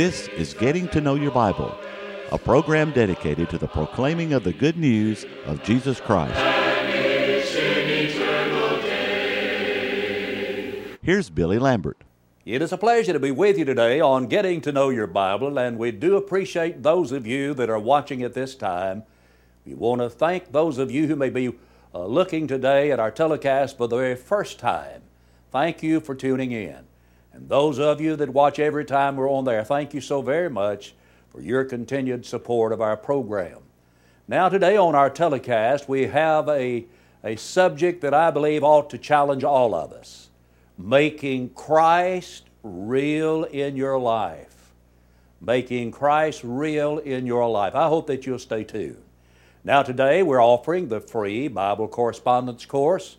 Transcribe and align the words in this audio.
This 0.00 0.28
is 0.28 0.54
Getting 0.54 0.88
to 0.92 1.00
Know 1.02 1.14
Your 1.14 1.30
Bible, 1.30 1.76
a 2.32 2.38
program 2.38 2.90
dedicated 2.90 3.50
to 3.50 3.58
the 3.58 3.68
proclaiming 3.68 4.32
of 4.32 4.44
the 4.44 4.52
good 4.54 4.78
news 4.78 5.26
of 5.44 5.62
Jesus 5.62 6.00
Christ. 6.00 6.40
Here's 11.02 11.28
Billy 11.28 11.58
Lambert. 11.58 11.98
It 12.46 12.62
is 12.62 12.72
a 12.72 12.78
pleasure 12.78 13.12
to 13.12 13.20
be 13.20 13.30
with 13.30 13.58
you 13.58 13.66
today 13.66 14.00
on 14.00 14.26
Getting 14.28 14.62
to 14.62 14.72
Know 14.72 14.88
Your 14.88 15.06
Bible, 15.06 15.58
and 15.58 15.76
we 15.76 15.90
do 15.90 16.16
appreciate 16.16 16.82
those 16.82 17.12
of 17.12 17.26
you 17.26 17.52
that 17.52 17.68
are 17.68 17.78
watching 17.78 18.22
at 18.22 18.32
this 18.32 18.54
time. 18.54 19.02
We 19.66 19.74
want 19.74 20.00
to 20.00 20.08
thank 20.08 20.50
those 20.50 20.78
of 20.78 20.90
you 20.90 21.08
who 21.08 21.16
may 21.16 21.28
be 21.28 21.52
uh, 21.94 22.06
looking 22.06 22.46
today 22.46 22.90
at 22.90 22.98
our 22.98 23.10
telecast 23.10 23.76
for 23.76 23.86
the 23.86 23.98
very 23.98 24.16
first 24.16 24.58
time. 24.58 25.02
Thank 25.50 25.82
you 25.82 26.00
for 26.00 26.14
tuning 26.14 26.52
in. 26.52 26.86
And 27.40 27.48
those 27.48 27.78
of 27.78 28.02
you 28.02 28.16
that 28.16 28.28
watch 28.28 28.58
every 28.58 28.84
time 28.84 29.16
we're 29.16 29.30
on 29.30 29.46
there, 29.46 29.64
thank 29.64 29.94
you 29.94 30.02
so 30.02 30.20
very 30.20 30.50
much 30.50 30.94
for 31.30 31.40
your 31.40 31.64
continued 31.64 32.26
support 32.26 32.70
of 32.70 32.82
our 32.82 32.98
program. 32.98 33.60
Now, 34.28 34.50
today 34.50 34.76
on 34.76 34.94
our 34.94 35.08
telecast, 35.08 35.88
we 35.88 36.08
have 36.08 36.50
a, 36.50 36.84
a 37.24 37.36
subject 37.36 38.02
that 38.02 38.12
I 38.12 38.30
believe 38.30 38.62
ought 38.62 38.90
to 38.90 38.98
challenge 38.98 39.42
all 39.42 39.74
of 39.74 39.92
us 39.92 40.28
making 40.76 41.50
Christ 41.50 42.44
real 42.62 43.44
in 43.44 43.74
your 43.74 43.98
life. 43.98 44.72
Making 45.40 45.92
Christ 45.92 46.42
real 46.44 46.98
in 46.98 47.24
your 47.24 47.48
life. 47.48 47.74
I 47.74 47.88
hope 47.88 48.06
that 48.08 48.26
you'll 48.26 48.38
stay 48.38 48.64
tuned. 48.64 49.02
Now, 49.64 49.82
today 49.82 50.22
we're 50.22 50.42
offering 50.42 50.88
the 50.88 51.00
free 51.00 51.48
Bible 51.48 51.88
correspondence 51.88 52.66
course. 52.66 53.16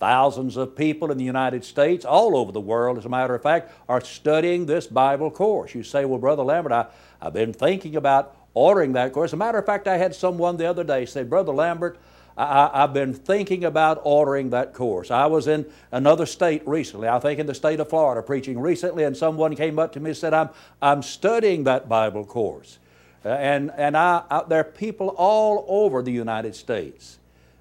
Thousands 0.00 0.56
of 0.56 0.74
people 0.74 1.12
in 1.12 1.18
the 1.18 1.24
United 1.24 1.62
States, 1.62 2.06
all 2.06 2.34
over 2.34 2.52
the 2.52 2.60
world, 2.60 2.96
as 2.96 3.04
a 3.04 3.08
matter 3.10 3.34
of 3.34 3.42
fact, 3.42 3.70
are 3.86 4.00
studying 4.00 4.64
this 4.64 4.86
Bible 4.86 5.30
course. 5.30 5.74
You 5.74 5.82
say, 5.82 6.06
Well, 6.06 6.18
Brother 6.18 6.42
Lambert, 6.42 6.72
I, 6.72 6.86
I've 7.20 7.34
been 7.34 7.52
thinking 7.52 7.96
about 7.96 8.34
ordering 8.54 8.94
that 8.94 9.12
course. 9.12 9.28
As 9.28 9.34
a 9.34 9.36
matter 9.36 9.58
of 9.58 9.66
fact, 9.66 9.86
I 9.86 9.98
had 9.98 10.14
someone 10.14 10.56
the 10.56 10.64
other 10.64 10.84
day 10.84 11.04
say, 11.04 11.22
Brother 11.22 11.52
Lambert, 11.52 11.98
I, 12.36 12.70
have 12.72 12.94
been 12.94 13.12
thinking 13.12 13.64
about 13.64 14.00
ordering 14.02 14.50
that 14.50 14.72
course. 14.72 15.10
I 15.10 15.26
was 15.26 15.46
in 15.46 15.66
another 15.92 16.24
state 16.24 16.66
recently, 16.66 17.06
I 17.06 17.18
think 17.18 17.38
in 17.38 17.46
the 17.46 17.54
state 17.54 17.80
of 17.80 17.90
Florida, 17.90 18.22
preaching 18.22 18.58
recently, 18.58 19.04
and 19.04 19.14
someone 19.14 19.54
came 19.54 19.78
up 19.78 19.92
to 19.92 20.00
me 20.00 20.10
and 20.10 20.16
said, 20.16 20.32
I'm, 20.32 20.48
I'm 20.80 21.02
studying 21.02 21.64
that 21.64 21.88
Bible 21.88 22.24
course. 22.24 22.78
Uh, 23.22 23.28
and 23.28 23.70
and 23.76 23.98
I, 23.98 24.22
I, 24.30 24.44
there 24.48 24.60
are 24.60 24.64
people 24.64 25.08
all 25.18 25.66
over 25.68 26.00
the 26.00 26.12
United 26.12 26.54
States 26.54 27.18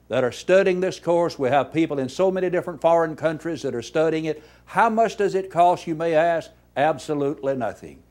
that 0.10 0.24
are 0.24 0.32
studying 0.32 0.82
this 0.82 1.00
course. 1.00 1.40
We 1.40 1.50
have 1.50 1.72
people 1.72 2.00
in 2.00 2.10
so 2.10 2.30
many 2.30 2.50
different 2.50 2.82
foreign 2.82 3.16
countries 3.16 3.62
that 3.62 3.76
are 3.76 3.82
studying 3.82 4.26
it. 4.26 4.44
How 4.66 4.90
much 4.90 5.16
does 5.16 5.36
it 5.36 5.50
cost, 5.50 5.88
you 5.88 5.96
may 5.96 6.14
ask? 6.14 6.52
Absolutely 6.76 7.56
nothing. 7.56 8.04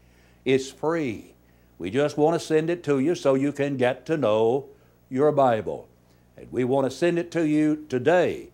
It's 0.44 0.70
free. 0.70 1.34
We 1.76 1.90
just 1.90 2.16
want 2.16 2.40
to 2.40 2.44
send 2.44 2.70
it 2.70 2.82
to 2.84 2.98
you 2.98 3.14
so 3.14 3.34
you 3.34 3.52
can 3.52 3.76
get 3.76 4.06
to 4.06 4.16
know 4.16 4.66
your 5.10 5.32
Bible. 5.32 5.88
And 6.36 6.50
we 6.50 6.64
want 6.64 6.90
to 6.90 6.96
send 6.96 7.18
it 7.18 7.30
to 7.32 7.46
you 7.46 7.84
today. 7.88 8.48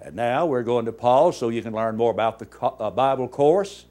And 0.00 0.14
now 0.14 0.46
we're 0.46 0.62
going 0.62 0.84
to 0.86 0.92
pause 0.92 1.36
so 1.36 1.48
you 1.48 1.62
can 1.62 1.72
learn 1.72 1.96
more 1.96 2.10
about 2.10 2.38
the 2.38 2.48
uh, 2.62 2.90
Bible 2.90 3.28
course 3.28 3.86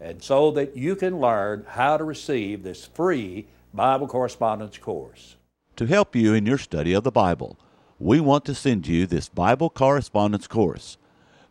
and 0.00 0.22
so 0.22 0.50
that 0.52 0.76
you 0.76 0.94
can 0.94 1.20
learn 1.20 1.64
how 1.68 1.96
to 1.96 2.04
receive 2.04 2.62
this 2.62 2.86
free 2.86 3.46
Bible 3.74 4.06
correspondence 4.06 4.78
course. 4.78 5.36
To 5.76 5.86
help 5.86 6.14
you 6.14 6.34
in 6.34 6.46
your 6.46 6.58
study 6.58 6.92
of 6.92 7.04
the 7.04 7.10
Bible, 7.10 7.58
we 7.98 8.20
want 8.20 8.44
to 8.44 8.54
send 8.54 8.86
you 8.86 9.06
this 9.06 9.28
Bible 9.28 9.68
correspondence 9.70 10.46
course. 10.46 10.96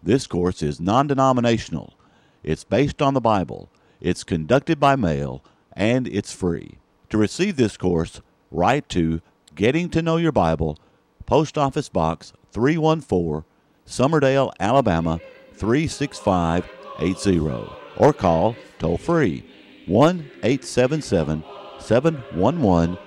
This 0.02 0.28
course 0.28 0.64
is 0.64 0.80
non 0.80 1.08
denominational, 1.08 1.96
it's 2.44 2.64
based 2.64 3.02
on 3.02 3.14
the 3.14 3.20
Bible, 3.22 3.70
it's 4.00 4.24
conducted 4.24 4.80
by 4.80 4.96
mail, 4.96 5.44
and 5.74 6.08
it's 6.08 6.34
free. 6.34 6.78
To 7.10 7.18
receive 7.18 7.58
this 7.58 7.76
course, 7.78 8.22
write 8.52 8.88
to 8.90 9.22
Getting 9.56 9.90
to 9.90 10.02
Know 10.02 10.18
Your 10.18 10.32
Bible, 10.32 10.78
Post 11.26 11.58
Office 11.58 11.90
Box 11.90 12.32
314, 12.52 13.44
Summerdale, 13.86 14.54
Alabama 14.60 15.20
36580, 15.54 17.70
or 17.98 18.14
call 18.14 18.56
toll 18.80 18.98
free 18.98 19.44
1 19.88 20.30
877 20.44 21.44
711 21.80 22.98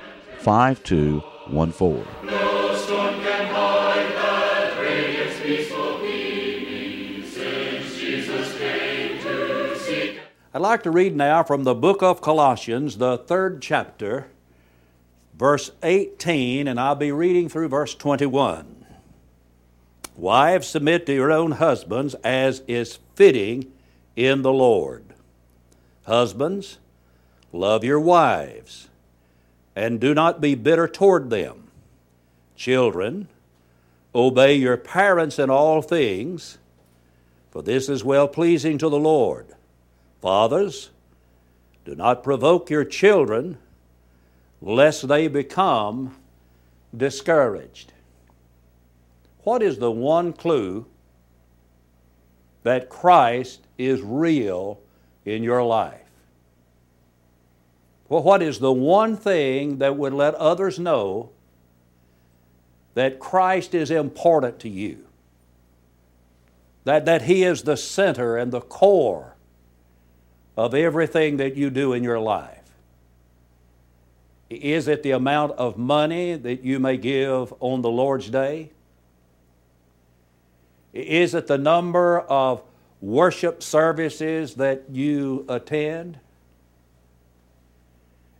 5214. 0.41 2.39
I'd 10.53 10.62
like 10.62 10.83
to 10.83 10.91
read 10.91 11.15
now 11.15 11.44
from 11.44 11.62
the 11.62 11.77
book 11.77 12.03
of 12.03 12.21
Colossians, 12.21 12.99
the 12.99 13.19
third 13.19 13.62
chapter, 13.62 14.27
verse 15.38 15.71
18, 15.84 16.66
and 16.66 16.81
I'll 16.81 16.97
be 16.97 17.12
reading 17.12 17.49
through 17.49 17.69
verse 17.69 17.94
21. 17.94 18.84
Wives, 20.16 20.66
submit 20.66 21.06
to 21.06 21.15
your 21.15 21.31
own 21.31 21.53
husbands 21.53 22.15
as 22.25 22.65
is 22.66 22.99
fitting 23.15 23.71
in 24.16 24.43
the 24.43 24.53
Lord. 24.53 25.05
Husbands, 26.05 26.78
love 27.53 27.84
your 27.84 28.00
wives, 28.00 28.88
and 29.77 30.00
do 30.00 30.15
not 30.15 30.41
be 30.41 30.56
bitter 30.56 30.88
toward 30.88 31.31
them. 31.31 31.69
Children, 32.56 33.28
obey 34.12 34.56
your 34.56 34.77
parents 34.77 35.38
in 35.38 35.49
all 35.49 35.81
things, 35.81 36.59
for 37.53 37.62
this 37.62 37.88
is 37.88 38.03
well 38.03 38.27
pleasing 38.27 38.78
to 38.78 38.88
the 38.88 38.99
Lord. 38.99 39.47
Fathers, 40.20 40.91
do 41.84 41.94
not 41.94 42.22
provoke 42.22 42.69
your 42.69 42.84
children 42.84 43.58
lest 44.60 45.08
they 45.08 45.28
become 45.28 46.16
discouraged. 46.94 47.92
What 49.44 49.62
is 49.62 49.78
the 49.78 49.91
one 49.91 50.32
clue 50.32 50.86
that 52.62 52.91
Christ 52.91 53.60
is 53.78 54.03
real 54.03 54.78
in 55.25 55.42
your 55.42 55.62
life? 55.62 56.00
Well, 58.08 58.22
what 58.22 58.42
is 58.42 58.58
the 58.58 58.72
one 58.72 59.16
thing 59.16 59.78
that 59.78 59.97
would 59.97 60.12
let 60.12 60.34
others 60.34 60.78
know 60.78 61.31
that 62.94 63.20
Christ 63.20 63.75
is 63.75 63.91
important 63.91 64.58
to 64.60 64.69
you? 64.69 65.06
That, 66.84 67.06
that 67.06 67.22
He 67.22 67.44
is 67.44 67.62
the 67.62 67.76
center 67.76 68.37
and 68.37 68.52
the 68.52 68.60
core 68.60 69.37
of 70.60 70.75
everything 70.75 71.38
that 71.38 71.56
you 71.56 71.71
do 71.71 71.94
in 71.94 72.04
your 72.04 72.21
life? 72.21 72.59
Is 74.50 74.88
it 74.88 75.03
the 75.03 75.12
amount 75.12 75.53
of 75.53 75.78
money 75.78 76.34
that 76.34 76.62
you 76.62 76.78
may 76.78 76.98
give 76.98 77.54
on 77.60 77.81
the 77.81 77.88
Lord's 77.88 78.28
day? 78.28 78.70
Is 80.93 81.34
it 81.34 81.47
the 81.47 81.56
number 81.56 82.20
of 82.20 82.62
worship 83.00 83.62
services 83.62 84.56
that 84.56 84.82
you 84.91 85.47
attend? 85.49 86.19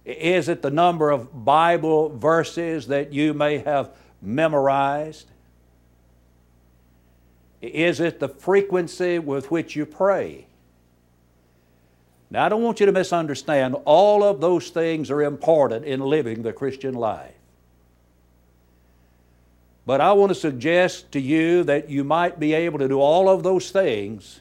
Is 0.05 0.51
it 0.51 0.61
the 0.61 0.71
number 0.71 1.11
of 1.11 1.47
Bible 1.47 2.11
verses 2.11 2.89
that 2.89 3.15
you 3.15 3.33
may 3.33 3.59
have 3.59 3.95
memorized? 4.21 5.27
Is 7.63 7.99
it 7.99 8.21
the 8.21 8.29
frequency 8.29 9.19
with 9.19 9.51
which 9.51 9.75
you 9.75 9.87
pray? 9.87 10.45
Now, 12.31 12.47
I 12.47 12.49
don't 12.49 12.63
want 12.63 12.79
you 12.79 12.87
to 12.87 12.93
misunderstand. 12.93 13.77
All 13.85 14.23
of 14.23 14.41
those 14.41 14.71
things 14.71 15.11
are 15.11 15.23
important 15.23 15.85
in 15.85 16.01
living 16.01 16.43
the 16.43 16.53
Christian 16.53 16.95
life. 16.95 17.35
But 19.85 20.01
I 20.01 20.13
want 20.13 20.31
to 20.31 20.37
suggest 20.37 21.11
to 21.13 21.21
you 21.21 21.65
that 21.65 21.91
you 21.91 22.05
might 22.05 22.39
be 22.39 22.53
able 22.53 22.79
to 22.79 22.87
do 22.87 23.01
all 23.01 23.29
of 23.29 23.43
those 23.43 23.73
things, 23.73 24.41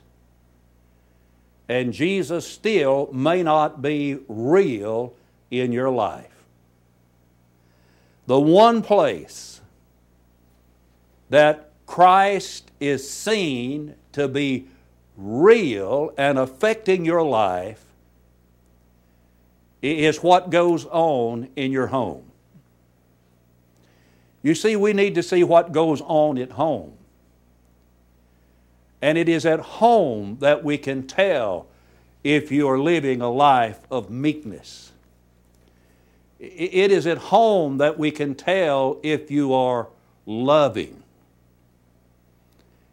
and 1.68 1.92
Jesus 1.92 2.46
still 2.48 3.10
may 3.12 3.42
not 3.42 3.82
be 3.82 4.20
real 4.28 5.14
in 5.50 5.72
your 5.72 5.90
life. 5.90 6.44
The 8.28 8.40
one 8.40 8.84
place 8.84 9.62
that 11.32 11.72
Christ 11.88 12.70
is 12.80 13.10
seen 13.10 13.96
to 14.12 14.28
be 14.28 14.68
real 15.20 16.14
and 16.18 16.40
affecting 16.40 17.04
your 17.04 17.22
life 17.22 17.84
is 19.82 20.24
what 20.24 20.50
goes 20.50 20.86
on 20.86 21.50
in 21.56 21.72
your 21.72 21.88
home. 21.88 22.24
You 24.42 24.56
see, 24.56 24.76
we 24.76 24.94
need 24.94 25.16
to 25.16 25.24
see 25.24 25.44
what 25.44 25.72
goes 25.74 26.02
on 26.02 26.38
at 26.38 26.52
home. 26.52 26.94
And 29.02 29.18
it 29.18 29.28
is 29.28 29.46
at 29.46 29.60
home 29.60 30.38
that 30.40 30.64
we 30.64 30.78
can 30.78 31.06
tell 31.06 31.68
if 32.24 32.52
you 32.52 32.68
are 32.68 32.80
living 32.80 33.22
a 33.22 33.30
life 33.30 33.80
of 33.92 34.10
meekness. 34.10 34.92
It 36.40 36.92
is 36.92 37.06
at 37.06 37.18
home 37.18 37.78
that 37.78 38.00
we 38.00 38.12
can 38.12 38.36
tell 38.36 39.00
if 39.04 39.30
you 39.30 39.54
are 39.54 39.88
loving. 40.26 41.04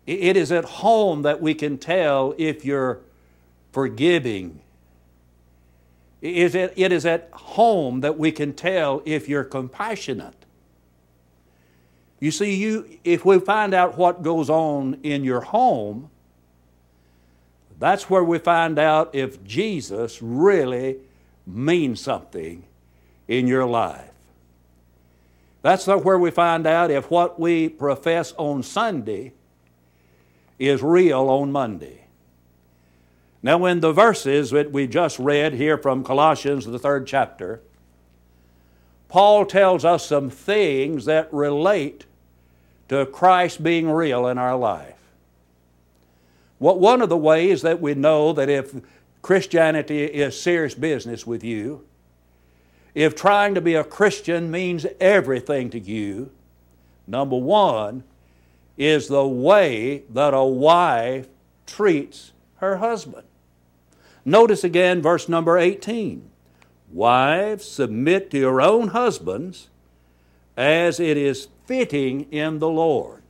It 0.06 0.36
is 0.36 0.52
at 0.52 0.64
home 0.64 1.22
that 1.22 1.40
we 1.40 1.54
can 1.54 1.78
tell 1.78 2.34
if 2.38 2.64
you're 2.64 3.00
forgiving. 3.72 4.60
It, 6.22 6.54
is 6.54 7.04
at 7.04 7.28
home 7.32 8.00
that 8.00 8.16
we 8.16 8.30
can 8.32 8.52
tell 8.54 9.02
if 9.04 9.28
you're 9.28 9.44
compassionate. 9.44 10.34
You 12.20 12.30
see, 12.30 12.54
you, 12.54 12.98
if 13.04 13.24
we 13.24 13.38
find 13.40 13.74
out 13.74 13.98
what 13.98 14.22
goes 14.22 14.48
on 14.48 15.00
in 15.02 15.24
your 15.24 15.40
home, 15.40 16.08
that's 17.78 18.08
where 18.08 18.24
we 18.24 18.38
find 18.38 18.78
out 18.78 19.14
if 19.14 19.44
Jesus 19.44 20.22
really 20.22 20.96
means 21.46 22.00
something 22.00 22.64
in 23.28 23.46
your 23.46 23.66
life. 23.66 24.10
That's 25.62 25.86
where 25.86 26.18
we 26.18 26.30
find 26.30 26.66
out 26.66 26.90
if 26.90 27.10
what 27.10 27.38
we 27.38 27.68
profess 27.68 28.32
on 28.38 28.62
Sunday 28.62 29.32
is 30.58 30.82
real 30.82 31.28
on 31.28 31.52
Monday. 31.52 32.04
Now, 33.42 33.64
in 33.66 33.80
the 33.80 33.92
verses 33.92 34.50
that 34.50 34.72
we 34.72 34.86
just 34.86 35.18
read 35.18 35.54
here 35.54 35.78
from 35.78 36.02
Colossians, 36.02 36.66
the 36.66 36.78
third 36.78 37.06
chapter, 37.06 37.60
Paul 39.08 39.46
tells 39.46 39.84
us 39.84 40.06
some 40.06 40.30
things 40.30 41.04
that 41.04 41.32
relate 41.32 42.06
to 42.88 43.06
Christ 43.06 43.62
being 43.62 43.88
real 43.88 44.26
in 44.26 44.38
our 44.38 44.56
life. 44.56 44.94
What 46.58 46.80
one 46.80 47.02
of 47.02 47.08
the 47.08 47.16
ways 47.16 47.62
that 47.62 47.80
we 47.80 47.94
know 47.94 48.32
that 48.32 48.48
if 48.48 48.74
Christianity 49.22 50.04
is 50.04 50.40
serious 50.40 50.74
business 50.74 51.26
with 51.26 51.44
you, 51.44 51.84
if 52.94 53.14
trying 53.14 53.54
to 53.54 53.60
be 53.60 53.74
a 53.74 53.84
Christian 53.84 54.50
means 54.50 54.86
everything 54.98 55.68
to 55.70 55.78
you, 55.78 56.30
number 57.06 57.36
one 57.36 58.04
is 58.76 59.08
the 59.08 59.26
way 59.26 60.04
that 60.10 60.34
a 60.34 60.44
wife 60.44 61.28
treats 61.66 62.32
her 62.56 62.76
husband. 62.76 63.26
Notice 64.24 64.64
again 64.64 65.02
verse 65.02 65.28
number 65.28 65.58
18. 65.58 66.30
Wives, 66.92 67.64
submit 67.64 68.30
to 68.30 68.38
your 68.38 68.60
own 68.60 68.88
husbands 68.88 69.68
as 70.56 71.00
it 71.00 71.16
is 71.16 71.48
fitting 71.66 72.22
in 72.32 72.58
the 72.58 72.68
Lord. 72.68 73.22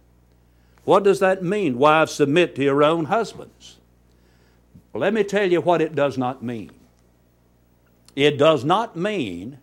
What 0.84 1.02
does 1.02 1.20
that 1.20 1.42
mean? 1.42 1.78
Wives, 1.78 2.12
submit 2.12 2.54
to 2.56 2.62
your 2.62 2.82
own 2.82 3.06
husbands. 3.06 3.78
Well, 4.92 5.00
let 5.00 5.12
me 5.12 5.24
tell 5.24 5.50
you 5.50 5.60
what 5.60 5.82
it 5.82 5.94
does 5.94 6.16
not 6.16 6.42
mean. 6.42 6.70
It 8.14 8.38
does 8.38 8.64
not 8.64 8.96
mean 8.96 9.58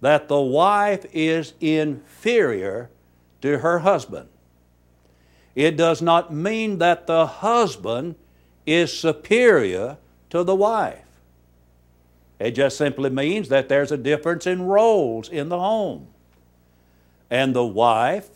that 0.00 0.28
the 0.28 0.40
wife 0.40 1.04
is 1.12 1.52
inferior 1.60 2.90
to 3.42 3.58
her 3.58 3.80
husband. 3.80 4.28
It 5.54 5.76
does 5.76 6.00
not 6.00 6.32
mean 6.32 6.78
that 6.78 7.06
the 7.06 7.26
husband 7.26 8.14
is 8.66 8.96
superior 8.96 9.98
to 10.30 10.44
the 10.44 10.54
wife. 10.54 11.04
It 12.38 12.52
just 12.52 12.78
simply 12.78 13.10
means 13.10 13.48
that 13.48 13.68
there's 13.68 13.92
a 13.92 13.98
difference 13.98 14.46
in 14.46 14.62
roles 14.62 15.28
in 15.28 15.48
the 15.48 15.58
home. 15.58 16.08
And 17.28 17.54
the 17.54 17.66
wife 17.66 18.30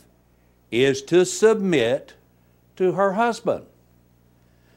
is 0.71 1.03
to 1.03 1.25
submit 1.25 2.15
to 2.77 2.93
her 2.93 3.13
husband. 3.15 3.65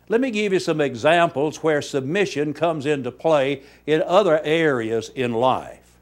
Let 0.09 0.21
me 0.21 0.31
give 0.31 0.53
you 0.53 0.59
some 0.59 0.79
examples 0.79 1.57
where 1.57 1.81
submission 1.81 2.53
comes 2.53 2.85
into 2.85 3.11
play 3.11 3.63
in 3.85 4.01
other 4.03 4.39
areas 4.43 5.09
in 5.09 5.33
life. 5.33 5.97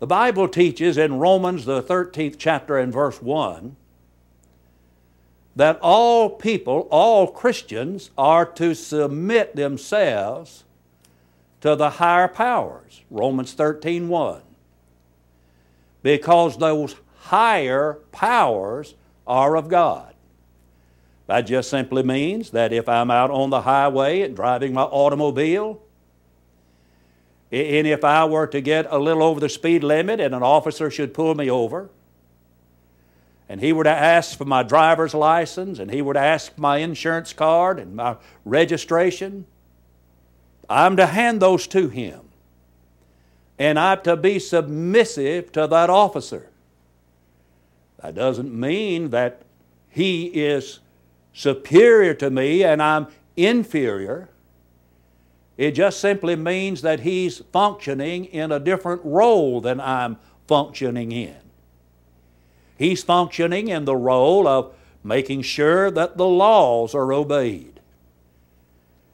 The 0.00 0.06
Bible 0.06 0.48
teaches 0.48 0.98
in 0.98 1.18
Romans, 1.18 1.64
the 1.64 1.82
13th 1.82 2.36
chapter 2.38 2.78
and 2.78 2.92
verse 2.92 3.22
1, 3.22 3.76
that 5.56 5.78
all 5.82 6.30
people, 6.30 6.88
all 6.90 7.26
Christians, 7.26 8.10
are 8.16 8.46
to 8.46 8.74
submit 8.74 9.56
themselves 9.56 10.64
to 11.60 11.76
the 11.76 11.90
higher 11.90 12.28
powers. 12.28 13.02
Romans 13.10 13.52
13 13.52 14.08
1. 14.08 14.42
Because 16.02 16.56
those 16.56 16.96
higher 17.18 17.98
powers 18.12 18.94
are 19.26 19.56
of 19.56 19.68
God. 19.68 20.14
That 21.26 21.42
just 21.42 21.70
simply 21.70 22.02
means 22.02 22.50
that 22.50 22.72
if 22.72 22.88
I'm 22.88 23.10
out 23.10 23.30
on 23.30 23.50
the 23.50 23.60
highway 23.60 24.22
and 24.22 24.34
driving 24.34 24.72
my 24.72 24.82
automobile, 24.82 25.80
and 27.52 27.86
if 27.86 28.04
I 28.04 28.24
were 28.24 28.46
to 28.48 28.60
get 28.60 28.86
a 28.90 28.98
little 28.98 29.22
over 29.22 29.40
the 29.40 29.48
speed 29.48 29.84
limit 29.84 30.20
and 30.20 30.34
an 30.34 30.42
officer 30.42 30.90
should 30.90 31.12
pull 31.12 31.34
me 31.34 31.50
over, 31.50 31.90
and 33.50 33.60
he 33.60 33.72
were 33.72 33.82
to 33.82 33.90
ask 33.90 34.38
for 34.38 34.44
my 34.44 34.62
driver's 34.62 35.12
license, 35.12 35.80
and 35.80 35.90
he 35.90 36.00
were 36.02 36.14
to 36.14 36.20
ask 36.20 36.56
my 36.56 36.76
insurance 36.76 37.32
card 37.32 37.80
and 37.80 37.96
my 37.96 38.14
registration, 38.44 39.44
I'm 40.68 40.96
to 40.96 41.06
hand 41.06 41.42
those 41.42 41.66
to 41.66 41.88
him. 41.88 42.20
And 43.58 43.76
I'm 43.76 44.02
to 44.02 44.16
be 44.16 44.38
submissive 44.38 45.50
to 45.50 45.66
that 45.66 45.90
officer. 45.90 46.48
That 48.00 48.14
doesn't 48.14 48.54
mean 48.54 49.10
that 49.10 49.42
he 49.88 50.26
is 50.26 50.78
superior 51.32 52.14
to 52.14 52.30
me 52.30 52.62
and 52.62 52.80
I'm 52.80 53.08
inferior. 53.36 54.28
It 55.56 55.72
just 55.72 55.98
simply 55.98 56.36
means 56.36 56.82
that 56.82 57.00
he's 57.00 57.40
functioning 57.52 58.26
in 58.26 58.52
a 58.52 58.60
different 58.60 59.00
role 59.04 59.60
than 59.60 59.80
I'm 59.80 60.18
functioning 60.46 61.10
in. 61.10 61.49
He's 62.80 63.02
functioning 63.02 63.68
in 63.68 63.84
the 63.84 63.94
role 63.94 64.48
of 64.48 64.72
making 65.04 65.42
sure 65.42 65.90
that 65.90 66.16
the 66.16 66.26
laws 66.26 66.94
are 66.94 67.12
obeyed. 67.12 67.78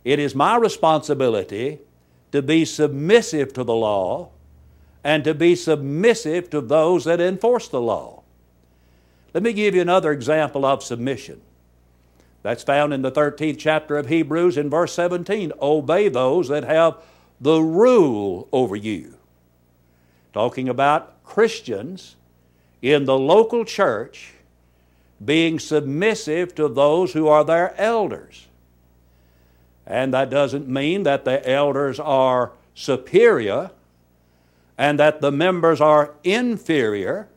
It 0.04 0.20
is 0.20 0.36
my 0.36 0.54
responsibility 0.54 1.80
to 2.30 2.42
be 2.42 2.64
submissive 2.64 3.52
to 3.54 3.64
the 3.64 3.74
law 3.74 4.28
and 5.02 5.24
to 5.24 5.34
be 5.34 5.56
submissive 5.56 6.48
to 6.50 6.60
those 6.60 7.06
that 7.06 7.20
enforce 7.20 7.66
the 7.66 7.80
law. 7.80 8.22
Let 9.34 9.42
me 9.42 9.52
give 9.52 9.74
you 9.74 9.80
another 9.80 10.12
example 10.12 10.64
of 10.64 10.84
submission. 10.84 11.40
That's 12.44 12.62
found 12.62 12.94
in 12.94 13.02
the 13.02 13.10
13th 13.10 13.58
chapter 13.58 13.98
of 13.98 14.06
Hebrews 14.06 14.56
in 14.56 14.70
verse 14.70 14.92
17. 14.92 15.52
Obey 15.60 16.08
those 16.08 16.46
that 16.46 16.62
have 16.62 16.98
the 17.40 17.58
rule 17.60 18.48
over 18.52 18.76
you. 18.76 19.16
Talking 20.32 20.68
about 20.68 21.24
Christians 21.24 22.14
in 22.82 23.04
the 23.04 23.18
local 23.18 23.64
church 23.64 24.32
being 25.24 25.58
submissive 25.58 26.54
to 26.54 26.68
those 26.68 27.12
who 27.12 27.28
are 27.28 27.44
their 27.44 27.74
elders. 27.80 28.46
And 29.86 30.12
that 30.12 30.30
doesn't 30.30 30.68
mean 30.68 31.04
that 31.04 31.24
the 31.24 31.48
elders 31.48 31.98
are 31.98 32.52
superior 32.74 33.70
and 34.76 34.98
that 34.98 35.20
the 35.20 35.32
members 35.32 35.80
are 35.80 36.14
inferior. 36.22 37.28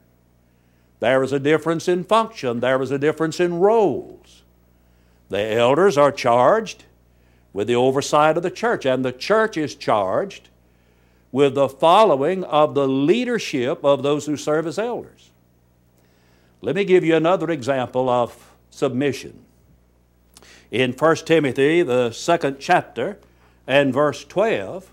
There 0.99 1.23
is 1.23 1.31
a 1.31 1.39
difference 1.39 1.87
in 1.87 2.03
function, 2.03 2.59
there 2.59 2.81
is 2.81 2.91
a 2.91 2.99
difference 2.99 3.39
in 3.39 3.59
roles. 3.59 4.43
The 5.29 5.53
elders 5.53 5.97
are 5.97 6.11
charged 6.11 6.83
with 7.53 7.67
the 7.67 7.75
oversight 7.75 8.35
of 8.35 8.43
the 8.43 8.51
church, 8.51 8.85
and 8.85 9.05
the 9.05 9.11
church 9.11 9.57
is 9.57 9.75
charged 9.75 10.49
with 11.31 11.55
the 11.55 11.69
following 11.69 12.43
of 12.43 12.73
the 12.73 12.87
leadership 12.87 13.83
of 13.85 14.03
those 14.03 14.25
who 14.25 14.35
serve 14.35 14.67
as 14.67 14.79
elders. 14.79 15.29
Let 16.61 16.75
me 16.75 16.83
give 16.83 17.05
you 17.05 17.15
another 17.15 17.49
example 17.51 18.09
of 18.09 18.51
submission. 18.69 19.45
In 20.71 20.91
1 20.91 21.15
Timothy, 21.17 21.81
the 21.81 22.11
second 22.11 22.57
chapter, 22.59 23.17
and 23.65 23.93
verse 23.93 24.25
12, 24.25 24.91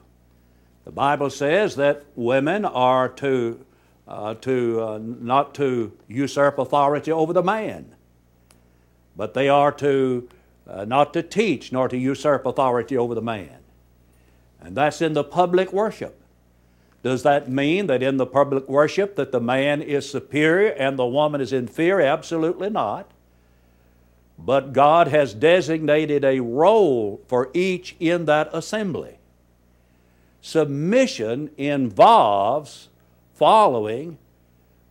the 0.84 0.92
Bible 0.92 1.28
says 1.28 1.74
that 1.76 2.04
women 2.14 2.64
are 2.64 3.08
to, 3.08 3.64
uh, 4.06 4.34
to 4.34 4.80
uh, 4.80 4.98
not 5.02 5.54
to 5.56 5.92
usurp 6.06 6.58
authority 6.58 7.10
over 7.10 7.32
the 7.32 7.42
man, 7.42 7.94
but 9.16 9.34
they 9.34 9.48
are 9.48 9.72
to 9.72 10.28
uh, 10.68 10.84
not 10.84 11.12
to 11.14 11.22
teach 11.22 11.72
nor 11.72 11.88
to 11.88 11.96
usurp 11.96 12.46
authority 12.46 12.96
over 12.96 13.14
the 13.14 13.22
man. 13.22 13.58
And 14.60 14.76
that's 14.76 15.00
in 15.00 15.12
the 15.12 15.24
public 15.24 15.72
worship. 15.72 16.20
Does 17.06 17.22
that 17.22 17.48
mean 17.48 17.86
that 17.86 18.02
in 18.02 18.16
the 18.16 18.26
public 18.26 18.68
worship 18.68 19.14
that 19.14 19.30
the 19.30 19.38
man 19.38 19.80
is 19.80 20.10
superior 20.10 20.70
and 20.70 20.98
the 20.98 21.06
woman 21.06 21.40
is 21.40 21.52
inferior? 21.52 22.04
Absolutely 22.04 22.68
not. 22.68 23.08
But 24.36 24.72
God 24.72 25.06
has 25.06 25.32
designated 25.32 26.24
a 26.24 26.40
role 26.40 27.20
for 27.28 27.48
each 27.54 27.94
in 28.00 28.24
that 28.24 28.50
assembly. 28.52 29.18
Submission 30.40 31.50
involves 31.56 32.88
following 33.34 34.18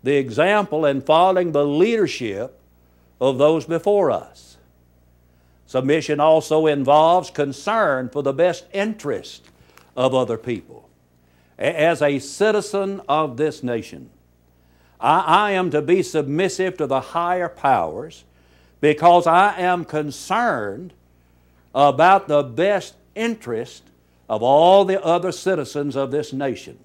the 0.01 0.15
example 0.15 0.85
and 0.85 1.05
following 1.05 1.51
the 1.51 1.65
leadership 1.65 2.57
of 3.19 3.37
those 3.37 3.65
before 3.65 4.09
us. 4.09 4.55
Submission 5.65 6.21
also 6.21 6.65
involves 6.65 7.29
concern 7.29 8.07
for 8.07 8.23
the 8.23 8.31
best 8.31 8.67
interest 8.71 9.49
of 9.97 10.15
other 10.15 10.37
people 10.37 10.85
as 11.57 12.01
a 12.01 12.19
citizen 12.19 13.01
of 13.07 13.37
this 13.37 13.63
nation. 13.63 14.09
I, 14.99 15.19
I, 15.19 15.51
am 15.51 15.71
to 15.71 15.81
be 15.81 16.03
submissive 16.03 16.77
to 16.77 16.87
the 16.87 16.99
higher 16.99 17.49
powers 17.49 18.23
because 18.81 19.27
I 19.27 19.59
am 19.59 19.85
concerned 19.85 20.93
about 21.73 22.27
the 22.27 22.43
best 22.43 22.95
interest 23.13 23.83
of 24.29 24.41
all 24.41 24.85
the 24.85 25.03
other 25.03 25.31
citizens 25.31 25.95
of 25.95 26.11
this 26.11 26.33
nation. 26.33 26.79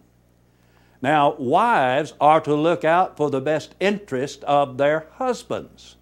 Now, 1.03 1.35
wives 1.39 2.13
are 2.21 2.41
to 2.43 2.55
look 2.55 2.85
out 2.85 3.17
for 3.17 3.31
the 3.31 3.41
best 3.41 3.75
interest 3.81 4.45
of 4.45 4.77
their 4.77 5.07
husbands. 5.15 5.97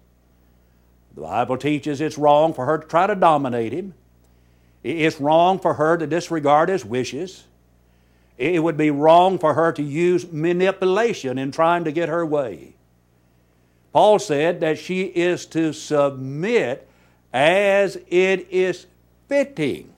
The 1.15 1.21
Bible 1.21 1.57
teaches 1.57 2.01
it's 2.01 2.17
wrong 2.17 2.53
for 2.53 2.65
her 2.65 2.77
to 2.79 2.87
try 2.87 3.07
to 3.07 3.15
dominate 3.15 3.71
him. 3.71 3.93
It's 4.83 5.19
wrong 5.19 5.59
for 5.59 5.73
her 5.75 5.97
to 5.97 6.07
disregard 6.07 6.69
his 6.69 6.85
wishes. 6.85 7.45
It 8.39 8.63
would 8.63 8.77
be 8.77 8.89
wrong 8.89 9.37
for 9.37 9.53
her 9.53 9.73
to 9.73 9.83
use 9.83 10.31
manipulation 10.31 11.37
in 11.37 11.51
trying 11.51 11.83
to 11.83 11.91
get 11.91 12.07
her 12.07 12.25
way. 12.25 12.73
Paul 13.91 14.17
said 14.17 14.61
that 14.61 14.79
she 14.79 15.03
is 15.03 15.45
to 15.47 15.73
submit 15.73 16.87
as 17.33 17.97
it 18.07 18.47
is 18.49 18.85
fitting 19.27 19.91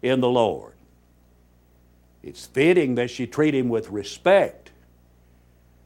in 0.00 0.20
the 0.20 0.30
Lord. 0.30 0.72
It's 2.22 2.46
fitting 2.46 2.94
that 2.94 3.10
she 3.10 3.26
treat 3.26 3.54
him 3.54 3.68
with 3.68 3.90
respect, 3.90 4.70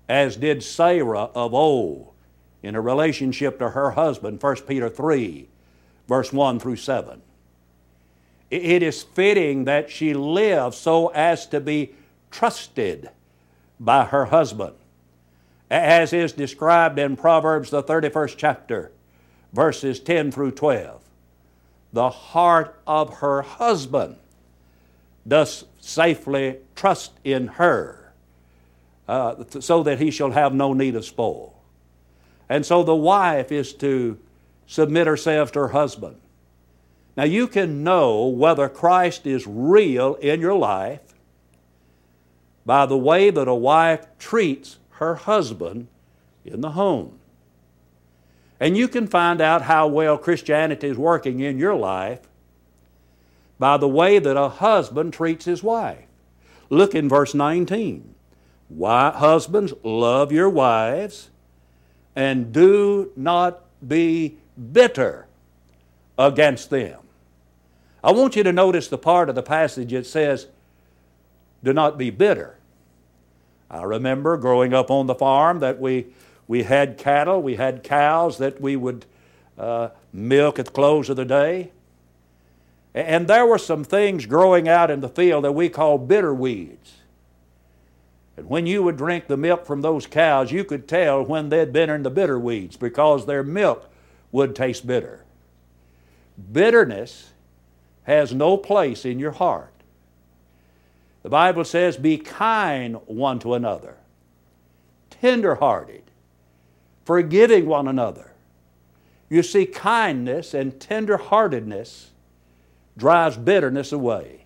as 0.08 0.36
did 0.36 0.62
Sarah 0.62 1.30
of 1.34 1.52
old 1.52 2.12
in 2.62 2.76
a 2.76 2.80
relationship 2.80 3.58
to 3.58 3.70
her 3.70 3.90
husband, 3.90 4.40
1 4.40 4.56
Peter 4.68 4.88
3, 4.88 5.48
verse 6.06 6.32
1 6.32 6.60
through 6.60 6.76
7. 6.76 7.22
It 8.54 8.84
is 8.84 9.02
fitting 9.02 9.64
that 9.64 9.90
she 9.90 10.14
live 10.14 10.76
so 10.76 11.08
as 11.08 11.46
to 11.48 11.60
be 11.60 11.92
trusted 12.30 13.10
by 13.80 14.04
her 14.04 14.26
husband, 14.26 14.74
as 15.68 16.12
is 16.12 16.32
described 16.32 17.00
in 17.00 17.16
Proverbs, 17.16 17.70
the 17.70 17.82
31st 17.82 18.34
chapter, 18.36 18.92
verses 19.52 19.98
10 19.98 20.30
through 20.30 20.52
12. 20.52 21.02
The 21.92 22.10
heart 22.10 22.78
of 22.86 23.14
her 23.14 23.42
husband 23.42 24.16
does 25.26 25.64
safely 25.80 26.58
trust 26.76 27.12
in 27.24 27.48
her, 27.48 28.12
uh, 29.08 29.42
so 29.58 29.82
that 29.82 29.98
he 29.98 30.12
shall 30.12 30.30
have 30.30 30.54
no 30.54 30.72
need 30.74 30.94
of 30.94 31.04
spoil. 31.04 31.60
And 32.48 32.64
so 32.64 32.84
the 32.84 32.94
wife 32.94 33.50
is 33.50 33.72
to 33.74 34.16
submit 34.68 35.08
herself 35.08 35.50
to 35.52 35.58
her 35.60 35.68
husband. 35.68 36.20
Now 37.16 37.24
you 37.24 37.46
can 37.46 37.84
know 37.84 38.26
whether 38.26 38.68
Christ 38.68 39.26
is 39.26 39.46
real 39.46 40.14
in 40.16 40.40
your 40.40 40.54
life 40.54 41.00
by 42.66 42.86
the 42.86 42.96
way 42.96 43.30
that 43.30 43.48
a 43.48 43.54
wife 43.54 44.06
treats 44.18 44.78
her 44.90 45.14
husband 45.14 45.88
in 46.44 46.60
the 46.60 46.72
home. 46.72 47.18
And 48.58 48.76
you 48.76 48.88
can 48.88 49.06
find 49.06 49.40
out 49.40 49.62
how 49.62 49.86
well 49.86 50.16
Christianity 50.16 50.88
is 50.88 50.96
working 50.96 51.40
in 51.40 51.58
your 51.58 51.74
life 51.74 52.20
by 53.58 53.76
the 53.76 53.88
way 53.88 54.18
that 54.18 54.36
a 54.36 54.48
husband 54.48 55.12
treats 55.12 55.44
his 55.44 55.62
wife. 55.62 56.06
Look 56.70 56.94
in 56.94 57.08
verse 57.08 57.34
19. 57.34 58.14
Why, 58.68 59.10
husbands, 59.10 59.72
love 59.82 60.32
your 60.32 60.48
wives 60.48 61.30
and 62.16 62.52
do 62.52 63.12
not 63.16 63.62
be 63.86 64.38
bitter 64.72 65.26
against 66.18 66.70
them. 66.70 67.03
I 68.04 68.12
want 68.12 68.36
you 68.36 68.42
to 68.42 68.52
notice 68.52 68.88
the 68.88 68.98
part 68.98 69.30
of 69.30 69.34
the 69.34 69.42
passage 69.42 69.92
that 69.92 70.06
says, 70.06 70.46
Do 71.64 71.72
not 71.72 71.96
be 71.96 72.10
bitter. 72.10 72.58
I 73.70 73.82
remember 73.82 74.36
growing 74.36 74.74
up 74.74 74.90
on 74.90 75.06
the 75.06 75.14
farm 75.14 75.60
that 75.60 75.80
we, 75.80 76.08
we 76.46 76.64
had 76.64 76.98
cattle, 76.98 77.40
we 77.42 77.56
had 77.56 77.82
cows 77.82 78.36
that 78.38 78.60
we 78.60 78.76
would 78.76 79.06
uh, 79.58 79.88
milk 80.12 80.58
at 80.58 80.66
the 80.66 80.70
close 80.70 81.08
of 81.08 81.16
the 81.16 81.24
day. 81.24 81.72
And 82.92 83.26
there 83.26 83.46
were 83.46 83.58
some 83.58 83.84
things 83.84 84.26
growing 84.26 84.68
out 84.68 84.90
in 84.90 85.00
the 85.00 85.08
field 85.08 85.44
that 85.44 85.52
we 85.52 85.70
call 85.70 85.96
bitter 85.96 86.34
weeds. 86.34 86.98
And 88.36 88.50
when 88.50 88.66
you 88.66 88.82
would 88.82 88.98
drink 88.98 89.28
the 89.28 89.38
milk 89.38 89.64
from 89.64 89.80
those 89.80 90.06
cows, 90.06 90.52
you 90.52 90.62
could 90.62 90.86
tell 90.86 91.24
when 91.24 91.48
they'd 91.48 91.72
been 91.72 91.88
in 91.88 92.02
the 92.02 92.10
bitter 92.10 92.38
weeds 92.38 92.76
because 92.76 93.24
their 93.24 93.42
milk 93.42 93.90
would 94.30 94.54
taste 94.54 94.86
bitter. 94.86 95.24
Bitterness 96.52 97.30
has 98.04 98.32
no 98.32 98.56
place 98.56 99.04
in 99.04 99.18
your 99.18 99.32
heart. 99.32 99.72
The 101.22 101.30
Bible 101.30 101.64
says, 101.64 101.96
Be 101.96 102.18
kind 102.18 102.96
one 103.06 103.38
to 103.40 103.54
another, 103.54 103.96
tenderhearted, 105.10 106.02
forgiving 107.04 107.66
one 107.66 107.88
another. 107.88 108.32
You 109.28 109.42
see, 109.42 109.66
kindness 109.66 110.54
and 110.54 110.74
tenderheartedness 110.74 112.06
drives 112.96 113.36
bitterness 113.36 113.90
away. 113.90 114.44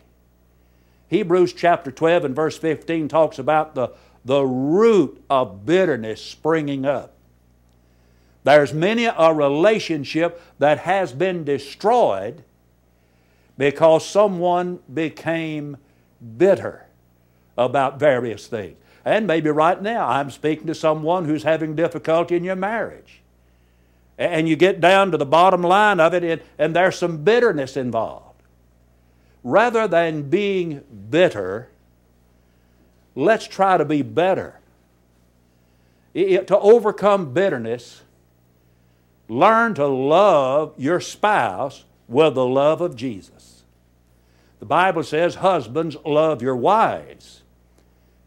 Hebrews 1.08 1.52
chapter 1.52 1.90
12 1.90 2.26
and 2.26 2.36
verse 2.36 2.56
15 2.56 3.08
talks 3.08 3.38
about 3.38 3.74
the, 3.74 3.90
the 4.24 4.42
root 4.44 5.22
of 5.28 5.66
bitterness 5.66 6.24
springing 6.24 6.86
up. 6.86 7.14
There's 8.44 8.72
many 8.72 9.06
a 9.06 9.32
relationship 9.32 10.40
that 10.58 10.78
has 10.80 11.12
been 11.12 11.44
destroyed 11.44 12.44
because 13.58 14.06
someone 14.06 14.78
became 14.92 15.76
bitter 16.38 16.86
about 17.58 17.98
various 17.98 18.46
things. 18.46 18.76
And 19.04 19.26
maybe 19.26 19.50
right 19.50 19.80
now 19.80 20.08
I'm 20.08 20.30
speaking 20.30 20.66
to 20.68 20.74
someone 20.74 21.24
who's 21.24 21.42
having 21.42 21.74
difficulty 21.74 22.36
in 22.36 22.44
your 22.44 22.56
marriage. 22.56 23.20
And 24.16 24.48
you 24.48 24.56
get 24.56 24.80
down 24.80 25.10
to 25.10 25.16
the 25.16 25.26
bottom 25.26 25.62
line 25.62 26.00
of 26.00 26.14
it, 26.14 26.42
and, 26.58 26.74
there's 26.74 26.96
some 26.96 27.18
bitterness 27.18 27.76
involved 27.76 28.28
rather 29.42 29.88
than 29.88 30.28
being 30.28 30.82
bitter, 31.10 31.68
let's 33.14 33.46
try 33.46 33.76
to 33.76 33.84
be 33.84 34.02
better. 34.02 34.58
It, 36.14 36.46
to 36.48 36.58
overcome 36.58 37.32
bitterness, 37.32 38.02
learn 39.28 39.74
to 39.74 39.86
love 39.86 40.74
your 40.76 41.00
spouse 41.00 41.84
with 42.08 42.34
the 42.34 42.46
love 42.46 42.80
of 42.80 42.96
Jesus. 42.96 43.62
The 44.58 44.66
Bible 44.66 45.04
says, 45.04 45.36
Husbands, 45.36 45.96
love 46.04 46.42
your 46.42 46.56
wives, 46.56 47.42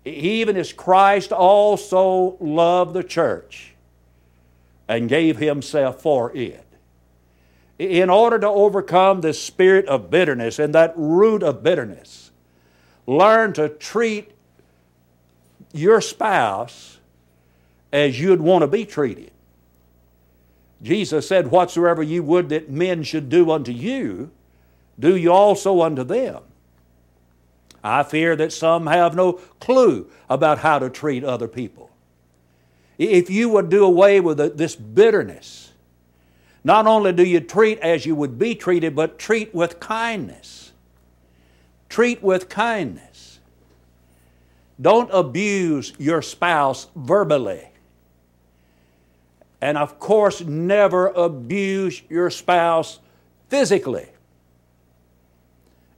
even 0.05 0.55
as 0.55 0.71
Christ 0.71 1.31
also 1.31 2.37
loved 2.39 2.93
the 2.93 3.03
church 3.03 3.73
and 4.87 5.09
gave 5.09 5.37
himself 5.37 6.01
for 6.01 6.35
it 6.35 6.65
in 7.89 8.11
order 8.11 8.37
to 8.37 8.47
overcome 8.47 9.21
this 9.21 9.41
spirit 9.41 9.87
of 9.87 10.11
bitterness 10.11 10.59
and 10.59 10.75
that 10.75 10.93
root 10.95 11.41
of 11.41 11.63
bitterness, 11.63 12.29
learn 13.07 13.53
to 13.53 13.67
treat 13.67 14.31
your 15.73 15.99
spouse 15.99 16.99
as 17.91 18.19
you'd 18.19 18.41
want 18.41 18.61
to 18.61 18.67
be 18.67 18.85
treated. 18.85 19.31
Jesus 20.81 21.27
said, 21.27 21.51
Whatsoever 21.51 22.01
you 22.01 22.23
would 22.23 22.49
that 22.49 22.69
men 22.69 23.03
should 23.03 23.29
do 23.29 23.51
unto 23.51 23.71
you, 23.71 24.31
do 24.99 25.15
you 25.15 25.31
also 25.31 25.81
unto 25.81 26.03
them. 26.03 26.41
I 27.83 28.03
fear 28.03 28.35
that 28.35 28.53
some 28.53 28.87
have 28.87 29.15
no 29.15 29.33
clue 29.59 30.09
about 30.29 30.59
how 30.59 30.79
to 30.79 30.89
treat 30.89 31.23
other 31.23 31.47
people. 31.47 31.89
If 32.97 33.29
you 33.29 33.49
would 33.49 33.69
do 33.69 33.83
away 33.83 34.19
with 34.19 34.57
this 34.57 34.75
bitterness, 34.75 35.71
not 36.63 36.85
only 36.85 37.11
do 37.11 37.25
you 37.25 37.39
treat 37.39 37.79
as 37.79 38.05
you 38.05 38.15
would 38.15 38.37
be 38.37 38.53
treated, 38.53 38.95
but 38.95 39.17
treat 39.17 39.55
with 39.55 39.79
kindness. 39.79 40.71
Treat 41.89 42.21
with 42.21 42.49
kindness. 42.49 43.39
Don't 44.79 45.09
abuse 45.11 45.93
your 45.97 46.21
spouse 46.21 46.87
verbally. 46.95 47.70
And 49.61 49.77
of 49.77 49.99
course, 49.99 50.41
never 50.41 51.07
abuse 51.09 52.01
your 52.09 52.29
spouse 52.31 52.99
physically. 53.47 54.09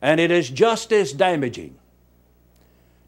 And 0.01 0.19
it 0.19 0.31
is 0.31 0.49
just 0.49 0.91
as 0.91 1.13
damaging 1.13 1.75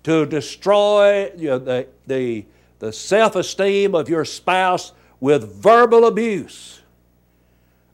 to 0.04 0.26
destroy 0.26 1.32
you 1.36 1.50
know, 1.50 1.60
the, 1.60 1.88
the, 2.08 2.46
the 2.80 2.94
self 2.94 3.36
esteem 3.36 3.94
of 3.94 4.08
your 4.08 4.24
spouse 4.24 4.94
with 5.20 5.62
verbal 5.62 6.06
abuse 6.06 6.82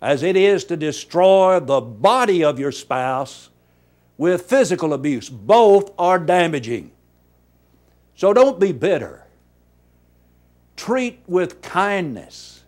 as 0.01 0.23
it 0.23 0.35
is 0.35 0.65
to 0.65 0.75
destroy 0.75 1.59
the 1.59 1.79
body 1.79 2.43
of 2.43 2.59
your 2.59 2.71
spouse 2.71 3.49
with 4.17 4.43
physical 4.43 4.93
abuse. 4.93 5.29
Both 5.29 5.91
are 5.97 6.19
damaging. 6.19 6.91
So 8.15 8.33
don't 8.33 8.59
be 8.59 8.71
bitter. 8.71 9.20
Treat 10.81 11.19
with 11.27 11.61
kindness 11.61 12.63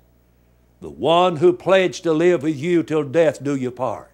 the 0.81 0.89
one 0.91 1.37
who 1.37 1.51
pledged 1.51 2.03
to 2.03 2.13
live 2.13 2.43
with 2.43 2.55
you 2.55 2.83
till 2.83 3.03
death 3.03 3.43
do 3.43 3.55
you 3.55 3.71
part. 3.71 4.11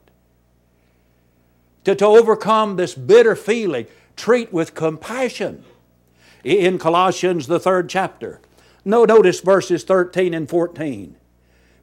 To, 1.83 1.93
to 1.95 2.05
overcome 2.05 2.77
this 2.77 2.95
bitter 2.95 3.35
feeling, 3.35 3.87
treat 4.15 4.53
with 4.53 4.73
compassion. 4.73 5.65
In 6.45 6.77
Colossians, 6.79 7.47
the 7.47 7.59
third 7.59 7.89
chapter, 7.89 8.39
no, 8.85 9.03
notice 9.03 9.41
verses 9.41 9.83
13 9.83 10.33
and 10.33 10.47
14. 10.49 11.17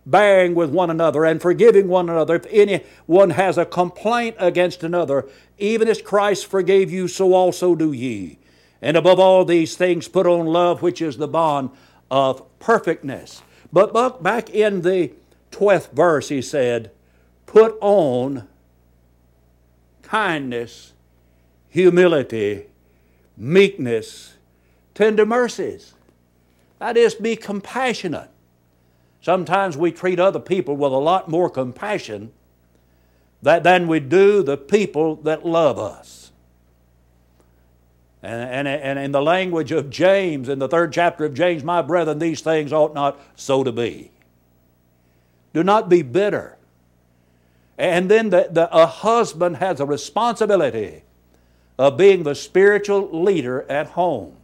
bearing 0.06 0.54
with 0.54 0.70
one 0.70 0.88
another 0.88 1.26
and 1.26 1.42
forgiving 1.42 1.86
one 1.86 2.08
another 2.08 2.36
if 2.36 2.46
anyone 2.48 3.28
has 3.28 3.58
a 3.58 3.66
complaint 3.66 4.36
against 4.38 4.82
another, 4.82 5.28
even 5.58 5.86
as 5.86 6.00
Christ 6.00 6.46
forgave 6.46 6.90
you, 6.90 7.08
so 7.08 7.34
also 7.34 7.74
do 7.74 7.92
ye. 7.92 8.38
And 8.80 8.96
above 8.96 9.20
all 9.20 9.44
these 9.44 9.76
things, 9.76 10.08
put 10.08 10.26
on 10.26 10.46
love, 10.46 10.80
which 10.80 11.02
is 11.02 11.18
the 11.18 11.28
bond 11.28 11.68
of 12.10 12.42
perfectness. 12.58 13.42
But 13.72 14.22
back 14.22 14.50
in 14.50 14.82
the 14.82 15.12
12th 15.50 15.92
verse, 15.92 16.28
he 16.28 16.42
said, 16.42 16.90
Put 17.46 17.76
on 17.80 18.48
kindness, 20.02 20.92
humility, 21.68 22.66
meekness, 23.36 24.34
tender 24.94 25.26
mercies. 25.26 25.94
That 26.78 26.96
is, 26.96 27.14
be 27.14 27.36
compassionate. 27.36 28.30
Sometimes 29.20 29.76
we 29.76 29.90
treat 29.90 30.20
other 30.20 30.38
people 30.38 30.76
with 30.76 30.92
a 30.92 30.98
lot 30.98 31.28
more 31.28 31.50
compassion 31.50 32.32
than 33.42 33.88
we 33.88 34.00
do 34.00 34.42
the 34.42 34.56
people 34.56 35.16
that 35.16 35.44
love 35.44 35.78
us. 35.78 36.25
And, 38.22 38.66
and, 38.66 38.68
and 38.68 38.98
in 38.98 39.12
the 39.12 39.22
language 39.22 39.72
of 39.72 39.90
James, 39.90 40.48
in 40.48 40.58
the 40.58 40.68
third 40.68 40.92
chapter 40.92 41.24
of 41.24 41.34
James, 41.34 41.62
my 41.62 41.82
brethren, 41.82 42.18
these 42.18 42.40
things 42.40 42.72
ought 42.72 42.94
not 42.94 43.20
so 43.36 43.62
to 43.62 43.72
be. 43.72 44.10
Do 45.52 45.62
not 45.62 45.88
be 45.88 46.02
bitter. 46.02 46.56
And 47.78 48.10
then 48.10 48.30
the, 48.30 48.48
the, 48.50 48.74
a 48.74 48.86
husband 48.86 49.58
has 49.58 49.80
a 49.80 49.86
responsibility 49.86 51.02
of 51.78 51.96
being 51.96 52.22
the 52.22 52.34
spiritual 52.34 53.22
leader 53.22 53.64
at 53.70 53.88
home. 53.88 54.36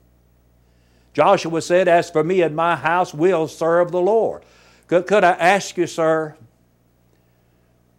Joshua 1.15 1.61
said, 1.63 1.89
As 1.89 2.11
for 2.11 2.23
me 2.23 2.43
and 2.43 2.55
my 2.55 2.77
house, 2.77 3.13
we'll 3.13 3.49
serve 3.49 3.91
the 3.91 4.01
Lord. 4.01 4.43
Could, 4.87 5.07
could 5.07 5.25
I 5.25 5.33
ask 5.33 5.77
you, 5.77 5.87
sir, 5.87 6.37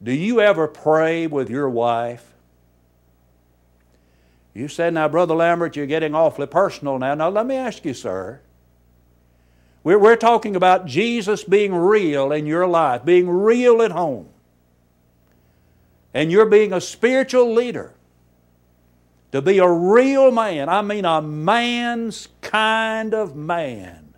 do 0.01 0.11
you 0.11 0.41
ever 0.41 0.67
pray 0.67 1.27
with 1.27 1.49
your 1.49 1.69
wife? 1.69 2.32
You 4.53 4.67
said, 4.67 4.93
Now, 4.93 5.07
Brother 5.07 5.35
Lambert, 5.35 5.75
you're 5.75 5.85
getting 5.85 6.13
awfully 6.13 6.47
personal 6.47 6.99
now. 6.99 7.15
Now, 7.15 7.29
let 7.29 7.45
me 7.45 7.55
ask 7.55 7.83
you, 7.85 7.93
sir. 7.93 8.39
We're, 9.83 9.99
we're 9.99 10.15
talking 10.15 10.55
about 10.55 10.85
Jesus 10.85 11.43
being 11.43 11.73
real 11.73 12.31
in 12.31 12.45
your 12.45 12.67
life, 12.67 13.03
being 13.03 13.29
real 13.29 13.81
at 13.81 13.91
home. 13.91 14.29
And 16.13 16.31
you're 16.31 16.45
being 16.45 16.71
a 16.71 16.79
spiritual 16.79 17.53
leader. 17.53 17.93
To 19.31 19.41
be 19.41 19.57
a 19.57 19.67
real 19.67 20.31
man, 20.31 20.69
I 20.69 20.83
mean 20.83 21.05
a 21.05 21.19
man's 21.19 22.27
kind 22.41 23.15
of 23.15 23.35
man, 23.35 24.13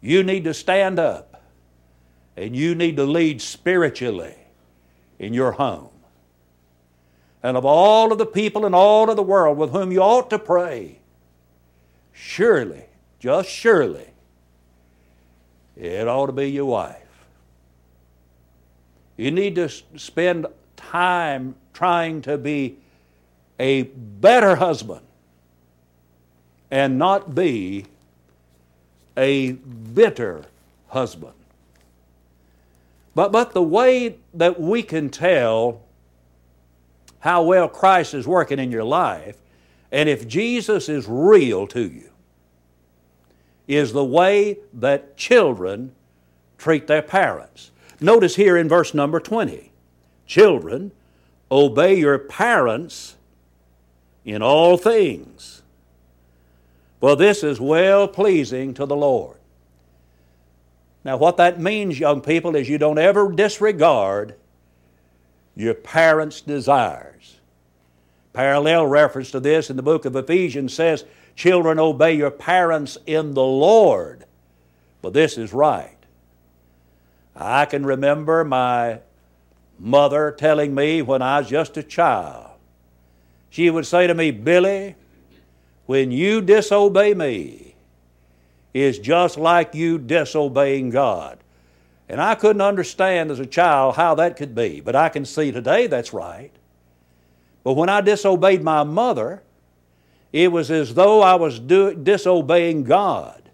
you 0.00 0.22
need 0.22 0.44
to 0.44 0.54
stand 0.54 1.00
up 1.00 1.42
and 2.36 2.54
you 2.54 2.76
need 2.76 2.96
to 2.96 3.04
lead 3.04 3.42
spiritually 3.42 4.36
in 5.18 5.34
your 5.34 5.50
home. 5.52 5.90
And 7.42 7.56
of 7.56 7.64
all 7.64 8.12
of 8.12 8.18
the 8.18 8.26
people 8.26 8.66
in 8.66 8.74
all 8.74 9.08
of 9.08 9.16
the 9.16 9.22
world 9.22 9.56
with 9.56 9.70
whom 9.70 9.92
you 9.92 10.02
ought 10.02 10.28
to 10.30 10.38
pray, 10.38 10.98
surely, 12.12 12.84
just 13.18 13.48
surely, 13.48 14.08
it 15.76 16.06
ought 16.06 16.26
to 16.26 16.32
be 16.32 16.50
your 16.50 16.66
wife. 16.66 16.96
You 19.16 19.30
need 19.30 19.54
to 19.54 19.68
spend 19.96 20.46
time 20.76 21.54
trying 21.72 22.22
to 22.22 22.36
be 22.36 22.76
a 23.58 23.82
better 23.82 24.56
husband 24.56 25.02
and 26.70 26.98
not 26.98 27.34
be 27.34 27.86
a 29.16 29.52
bitter 29.52 30.44
husband. 30.88 31.34
But, 33.14 33.32
but 33.32 33.52
the 33.52 33.62
way 33.62 34.16
that 34.34 34.60
we 34.60 34.82
can 34.82 35.10
tell 35.10 35.82
how 37.20 37.42
well 37.42 37.68
Christ 37.68 38.14
is 38.14 38.26
working 38.26 38.58
in 38.58 38.70
your 38.70 38.84
life 38.84 39.36
and 39.92 40.08
if 40.08 40.28
Jesus 40.28 40.88
is 40.88 41.06
real 41.08 41.66
to 41.68 41.82
you 41.82 42.10
is 43.66 43.92
the 43.92 44.04
way 44.04 44.58
that 44.72 45.16
children 45.16 45.92
treat 46.58 46.86
their 46.86 47.02
parents. 47.02 47.70
Notice 48.00 48.36
here 48.36 48.56
in 48.56 48.68
verse 48.68 48.94
number 48.94 49.20
20 49.20 49.70
Children, 50.26 50.92
obey 51.50 51.98
your 51.98 52.18
parents 52.18 53.16
in 54.24 54.42
all 54.42 54.76
things. 54.76 55.62
For 57.00 57.16
this 57.16 57.42
is 57.42 57.60
well 57.60 58.06
pleasing 58.06 58.74
to 58.74 58.86
the 58.86 58.94
Lord. 58.94 59.38
Now, 61.02 61.16
what 61.16 61.38
that 61.38 61.58
means, 61.58 61.98
young 61.98 62.20
people, 62.20 62.54
is 62.54 62.68
you 62.68 62.78
don't 62.78 62.98
ever 62.98 63.32
disregard 63.32 64.34
your 65.60 65.74
parents' 65.74 66.40
desires. 66.40 67.38
Parallel 68.32 68.86
reference 68.86 69.30
to 69.32 69.40
this 69.40 69.70
in 69.70 69.76
the 69.76 69.82
book 69.82 70.04
of 70.04 70.16
Ephesians 70.16 70.72
says, 70.72 71.04
Children, 71.34 71.78
obey 71.78 72.14
your 72.14 72.30
parents 72.30 72.98
in 73.06 73.34
the 73.34 73.42
Lord, 73.42 74.24
but 75.02 75.12
this 75.12 75.38
is 75.38 75.52
right. 75.52 75.96
I 77.34 77.64
can 77.64 77.84
remember 77.86 78.44
my 78.44 79.00
mother 79.78 80.34
telling 80.36 80.74
me 80.74 81.02
when 81.02 81.22
I 81.22 81.40
was 81.40 81.48
just 81.48 81.76
a 81.76 81.82
child, 81.82 82.50
she 83.48 83.70
would 83.70 83.86
say 83.86 84.06
to 84.06 84.14
me, 84.14 84.30
Billy, 84.30 84.94
when 85.86 86.12
you 86.12 86.40
disobey 86.40 87.14
me, 87.14 87.74
is 88.72 88.98
just 88.98 89.36
like 89.36 89.74
you 89.74 89.98
disobeying 89.98 90.90
God. 90.90 91.38
And 92.10 92.20
I 92.20 92.34
couldn't 92.34 92.60
understand 92.60 93.30
as 93.30 93.38
a 93.38 93.46
child 93.46 93.94
how 93.94 94.16
that 94.16 94.36
could 94.36 94.52
be, 94.52 94.80
but 94.80 94.96
I 94.96 95.08
can 95.08 95.24
see 95.24 95.52
today 95.52 95.86
that's 95.86 96.12
right. 96.12 96.50
But 97.62 97.74
when 97.74 97.88
I 97.88 98.00
disobeyed 98.00 98.64
my 98.64 98.82
mother, 98.82 99.44
it 100.32 100.50
was 100.50 100.72
as 100.72 100.94
though 100.94 101.22
I 101.22 101.36
was 101.36 101.60
do- 101.60 101.94
disobeying 101.94 102.82
God 102.82 103.48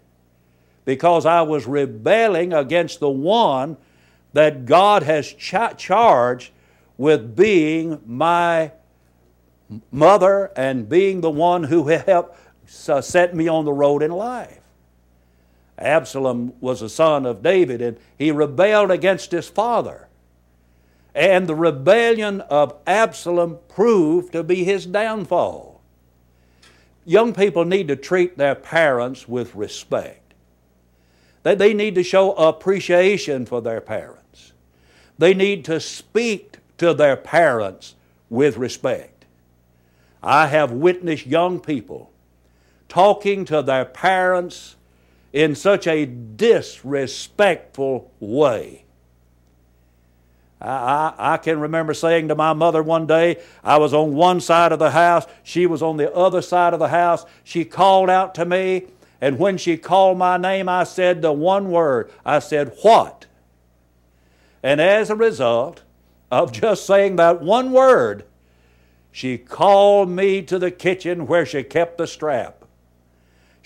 because 0.85 1.27
I 1.27 1.43
was 1.43 1.67
rebelling 1.67 2.51
against 2.51 2.99
the 2.99 3.11
one 3.11 3.77
that 4.33 4.65
God 4.65 5.03
has 5.03 5.31
charged 5.31 6.49
with 6.97 7.35
being 7.35 8.01
my 8.07 8.71
mother 9.91 10.51
and 10.55 10.89
being 10.89 11.21
the 11.21 11.29
one 11.29 11.63
who 11.63 11.87
helped 11.89 12.35
uh, 12.89 13.01
set 13.01 13.35
me 13.35 13.47
on 13.47 13.65
the 13.65 13.73
road 13.73 14.01
in 14.01 14.09
life. 14.09 14.61
Absalom 15.77 16.53
was 16.59 16.81
a 16.81 16.89
son 16.89 17.25
of 17.25 17.43
David 17.43 17.81
and 17.81 17.97
he 18.17 18.31
rebelled 18.31 18.91
against 18.91 19.31
his 19.31 19.47
father. 19.47 20.07
And 21.13 21.47
the 21.47 21.55
rebellion 21.55 22.41
of 22.41 22.75
Absalom 22.85 23.59
proved 23.67 24.33
to 24.33 24.43
be 24.43 24.63
his 24.63 24.85
downfall. 24.85 25.81
Young 27.05 27.33
people 27.33 27.65
need 27.65 27.87
to 27.87 27.95
treat 27.95 28.37
their 28.37 28.55
parents 28.55 29.27
with 29.27 29.55
respect. 29.55 30.33
They, 31.43 31.55
they 31.55 31.73
need 31.73 31.95
to 31.95 32.03
show 32.03 32.33
appreciation 32.33 33.45
for 33.45 33.61
their 33.61 33.81
parents. 33.81 34.53
They 35.17 35.33
need 35.33 35.65
to 35.65 35.79
speak 35.79 36.57
to 36.77 36.93
their 36.93 37.15
parents 37.15 37.95
with 38.29 38.57
respect. 38.57 39.25
I 40.21 40.47
have 40.47 40.71
witnessed 40.71 41.25
young 41.25 41.59
people 41.59 42.11
talking 42.89 43.45
to 43.45 43.61
their 43.61 43.85
parents 43.85 44.75
in 45.33 45.55
such 45.55 45.87
a 45.87 46.05
disrespectful 46.05 48.11
way. 48.19 48.83
I, 50.59 50.69
I, 50.69 51.33
I, 51.33 51.37
can 51.37 51.59
remember 51.59 51.93
saying 51.93 52.29
to 52.29 52.35
my 52.35 52.53
mother 52.53 52.81
one 52.81 53.05
day, 53.05 53.41
I 53.63 53.77
was 53.77 53.93
on 53.93 54.15
one 54.15 54.41
side 54.41 54.71
of 54.71 54.79
the 54.79 54.91
house, 54.91 55.27
she 55.43 55.65
was 55.65 55.81
on 55.81 55.97
the 55.97 56.13
other 56.13 56.41
side 56.41 56.73
of 56.73 56.79
the 56.79 56.87
house. 56.87 57.25
She 57.43 57.63
called 57.63 58.09
out 58.09 58.33
to 58.35 58.45
me, 58.45 58.87
and 59.21 59.37
when 59.37 59.57
she 59.57 59.77
called 59.77 60.17
my 60.17 60.37
name, 60.37 60.67
I 60.67 60.83
said 60.83 61.21
the 61.21 61.31
one 61.31 61.69
word 61.69 62.11
I 62.25 62.39
said, 62.39 62.75
What? 62.81 63.25
And 64.63 64.81
as 64.81 65.09
a 65.09 65.15
result 65.15 65.83
of 66.31 66.51
just 66.51 66.85
saying 66.85 67.17
that 67.17 67.41
one 67.41 67.71
word, 67.71 68.25
she 69.11 69.37
called 69.37 70.09
me 70.09 70.41
to 70.43 70.59
the 70.59 70.71
kitchen 70.71 71.27
where 71.27 71.45
she 71.45 71.63
kept 71.63 71.97
the 71.97 72.07
strap. 72.07 72.56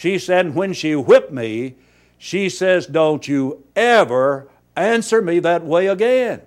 She 0.02 0.18
said, 0.18 0.56
when 0.56 0.74
she 0.74 0.96
whipped 0.96 1.32
me, 1.32 1.76
she 2.18 2.50
says, 2.50 2.88
Don't 2.88 3.28
you 3.28 3.64
ever 3.76 4.48
answer 4.76 5.22
me 5.22 5.38
that 5.38 5.64
way 5.64 5.86
again. 5.86 6.42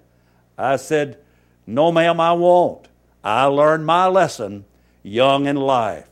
I 0.59 0.75
said, 0.75 1.19
No, 1.65 1.93
ma'am, 1.93 2.19
I 2.19 2.33
won't. 2.33 2.89
I 3.23 3.45
learned 3.45 3.87
my 3.87 4.09
lesson 4.09 4.65
young 5.05 5.47
in 5.47 5.55
life 5.55 6.09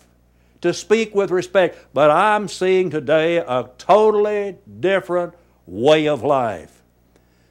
to 0.61 0.72
speak 0.72 1.16
with 1.16 1.33
respect, 1.33 1.76
but 1.92 2.12
I'm 2.12 2.46
seeing 2.46 2.90
today 2.90 3.38
a 3.38 3.68
totally 3.76 4.59
different 4.78 5.35
way 5.66 6.07
of 6.07 6.22
life. 6.22 6.81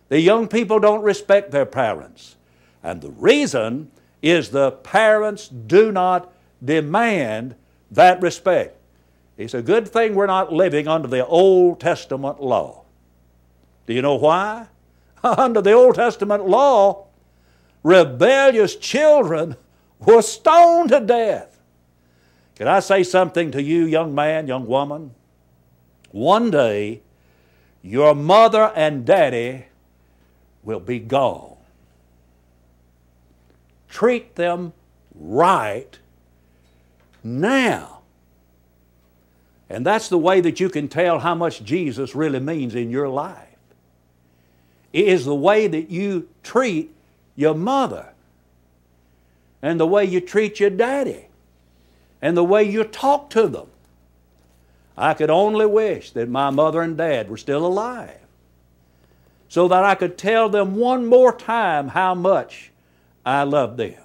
The 0.08 0.22
young 0.22 0.48
people 0.48 0.80
don't 0.80 1.04
respect 1.04 1.52
their 1.52 1.66
parents. 1.66 2.38
And 2.82 3.02
the 3.02 3.12
reason 3.12 3.92
is 4.22 4.52
the 4.52 4.72
parents 4.72 5.50
do 5.50 5.92
not 5.92 6.32
demand 6.64 7.56
that 7.92 8.22
respect. 8.22 8.78
It's 9.42 9.56
a 9.56 9.62
good 9.62 9.88
thing 9.88 10.14
we're 10.14 10.28
not 10.28 10.54
living 10.54 10.88
under 10.88 11.08
the 11.08 11.26
Old 11.26 11.80
Testament 11.80 12.42
law. 12.42 12.84
Do 13.88 13.94
you 13.94 14.02
know 14.02 14.16
why? 14.16 14.68
Under 15.24 15.62
the 15.62 15.72
Old 15.72 15.96
Testament 15.96 16.48
law, 16.48 17.08
rebellious 17.84 18.76
children 18.76 19.56
were 20.00 20.22
stoned 20.22 20.90
to 20.90 21.00
death. 21.00 21.60
Can 22.56 22.68
I 22.68 22.80
say 22.80 23.04
something 23.04 23.52
to 23.52 23.62
you, 23.62 23.86
young 23.86 24.14
man, 24.14 24.48
young 24.48 24.68
woman? 24.68 25.16
One 26.12 26.52
day, 26.52 27.02
your 27.82 28.14
mother 28.14 28.72
and 28.76 29.06
daddy 29.06 29.66
will 30.62 30.80
be 30.80 31.00
gone. 31.00 31.58
Treat 33.90 34.36
them 34.36 34.74
right 35.16 35.98
now. 37.24 38.01
And 39.72 39.86
that's 39.86 40.10
the 40.10 40.18
way 40.18 40.42
that 40.42 40.60
you 40.60 40.70
can 40.70 40.90
tell 40.90 41.20
how 41.20 41.34
much 41.34 41.64
Jesus 41.64 42.14
really 42.14 42.42
means 42.42 42.76
in 42.76 42.92
your 42.92 43.08
life. 43.08 43.48
It 44.92 45.08
is 45.08 45.24
the 45.24 45.34
way 45.34 45.68
that 45.68 45.90
you 45.90 46.28
treat 46.44 46.94
your 47.38 47.56
mother, 47.56 48.10
and 49.62 49.80
the 49.80 49.88
way 49.88 50.04
you 50.04 50.20
treat 50.20 50.60
your 50.60 50.70
daddy, 50.70 51.28
and 52.22 52.36
the 52.36 52.44
way 52.44 52.66
you 52.66 52.84
talk 52.84 53.30
to 53.30 53.48
them. 53.48 53.68
I 54.98 55.14
could 55.14 55.30
only 55.30 55.66
wish 55.66 56.12
that 56.12 56.28
my 56.28 56.50
mother 56.50 56.82
and 56.82 56.98
dad 56.98 57.30
were 57.30 57.38
still 57.38 57.66
alive 57.66 58.20
so 59.48 59.70
that 59.70 59.86
I 59.86 59.96
could 59.96 60.18
tell 60.18 60.50
them 60.50 60.76
one 60.76 61.06
more 61.06 61.34
time 61.34 61.88
how 61.88 62.14
much 62.14 62.72
I 63.26 63.44
love 63.44 63.78
them. 63.78 64.04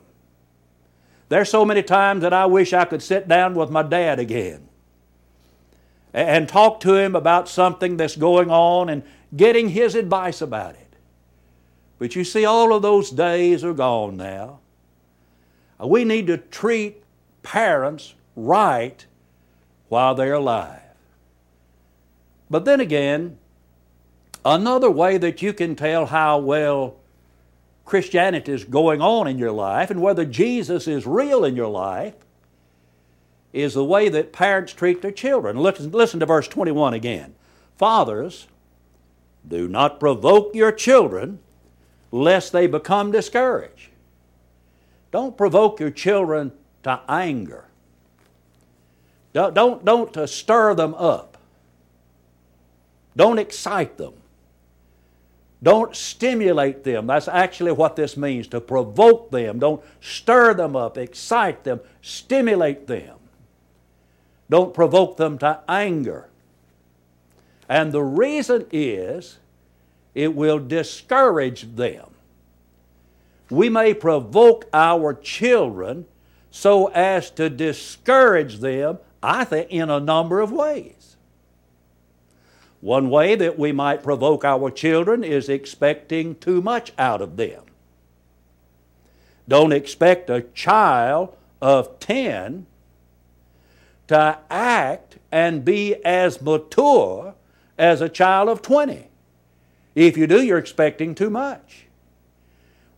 There's 1.29 1.49
so 1.49 1.65
many 1.65 1.83
times 1.83 2.23
that 2.23 2.33
I 2.33 2.47
wish 2.47 2.73
I 2.73 2.85
could 2.85 3.03
sit 3.03 3.27
down 3.27 3.57
with 3.57 3.69
my 3.69 3.83
dad 3.83 4.21
again 4.21 4.69
and 6.17 6.49
talk 6.49 6.81
to 6.81 6.95
him 6.95 7.15
about 7.15 7.47
something 7.47 7.99
that's 7.99 8.17
going 8.17 8.51
on 8.51 8.89
and 8.89 9.03
getting 9.37 9.69
his 9.69 9.95
advice 9.95 10.41
about 10.41 10.75
it. 10.75 10.97
But 11.99 12.17
you 12.17 12.25
see, 12.25 12.47
all 12.47 12.73
of 12.73 12.81
those 12.81 13.11
days 13.11 13.63
are 13.63 13.75
gone 13.75 14.17
now. 14.17 14.61
Uh, 15.79 15.87
we 15.87 16.05
need 16.05 16.27
to 16.29 16.39
treat 16.39 17.03
parents 17.43 18.15
right 18.35 19.05
while 19.91 20.15
they're 20.15 20.33
alive. 20.33 20.81
But 22.49 22.65
then 22.65 22.81
again, 22.81 23.37
another 24.43 24.91
way 24.91 25.19
that 25.19 25.43
you 25.43 25.53
can 25.53 25.77
tell 25.77 26.07
how 26.07 26.39
well 26.39 26.97
Christianity 27.85 28.53
is 28.53 28.65
going 28.65 29.03
on 29.03 29.29
in 29.29 29.39
your 29.39 29.53
life 29.53 29.91
and 29.91 30.01
whether 30.01 30.25
Jesus 30.25 30.89
is 30.89 31.07
real 31.07 31.45
in 31.45 31.57
your 31.57 31.69
life 31.69 32.15
is 33.57 33.75
the 33.75 33.85
way 33.85 34.09
that 34.11 34.33
parents 34.33 34.73
treat 34.73 35.01
their 35.01 35.11
children. 35.11 35.57
Listen, 35.57 35.91
listen 35.91 36.21
to 36.21 36.27
verse 36.27 36.47
21 36.47 36.93
again. 36.93 37.35
Fathers, 37.77 38.47
do 39.49 39.67
not 39.67 39.99
provoke 39.99 40.55
your 40.55 40.73
children 40.73 41.39
lest 42.13 42.53
they 42.53 42.67
become 42.67 43.11
discouraged. 43.11 43.89
Don't 45.11 45.37
provoke 45.37 45.81
your 45.81 45.91
children 45.91 46.53
to 46.83 47.01
anger. 47.09 47.65
Don't, 49.33 49.55
don't, 49.55 49.85
don't 49.85 50.29
stir 50.29 50.75
them 50.75 50.95
up. 50.95 51.39
Don't 53.17 53.39
excite 53.39 53.97
them. 53.97 54.13
Don't 55.63 55.97
stimulate 55.97 56.85
them. 56.85 57.07
That's 57.07 57.29
actually 57.29 57.73
what 57.73 57.97
this 57.97 58.17
means 58.17 58.47
to 58.49 58.61
provoke 58.61 59.31
them. 59.31 59.59
Don't 59.59 59.83
stir 60.03 60.53
them 60.53 60.77
up, 60.77 60.99
excite 60.99 61.65
them, 61.65 61.81
stimulate 62.03 62.87
them. 62.87 63.16
Don't 64.49 64.75
provoke 64.75 65.17
them 65.17 65.39
to 65.39 65.61
anger. 65.69 66.29
And 67.69 67.93
the 67.93 68.03
reason 68.03 68.67
is 68.71 69.39
it 70.15 70.35
will 70.35 70.59
discourage 70.59 71.77
them. 71.77 72.07
We 73.51 73.69
may 73.69 73.95
provoke 73.95 74.69
our 74.73 75.15
children 75.15 76.07
so 76.51 76.87
as 76.89 77.31
to 77.33 77.51
discourage 77.51 78.59
them, 78.59 78.99
I 79.23 79.45
think, 79.45 79.71
in 79.71 79.91
a 79.91 80.01
number 80.01 80.41
of 80.41 80.53
ways. 80.53 81.17
One 82.81 83.11
way 83.11 83.35
that 83.35 83.59
we 83.59 83.73
might 83.73 84.03
provoke 84.03 84.45
our 84.45 84.71
children 84.71 85.25
is 85.25 85.49
expecting 85.49 86.37
too 86.37 86.63
much 86.63 86.93
out 86.99 87.21
of 87.21 87.37
them. 87.37 87.63
Don't 89.49 89.73
expect 89.73 90.31
a 90.31 90.43
child 90.55 91.37
of 91.61 91.99
10 92.01 92.67
to 94.09 94.39
act 94.51 95.19
and 95.33 95.65
be 95.65 95.95
as 96.05 96.41
mature 96.41 97.35
as 97.79 98.01
a 98.01 98.09
child 98.09 98.49
of 98.49 98.63
20. 98.63 99.09
If 99.95 100.17
you 100.17 100.27
do, 100.27 100.43
you're 100.43 100.59
expecting 100.59 101.15
too 101.15 101.31
much. 101.31 101.87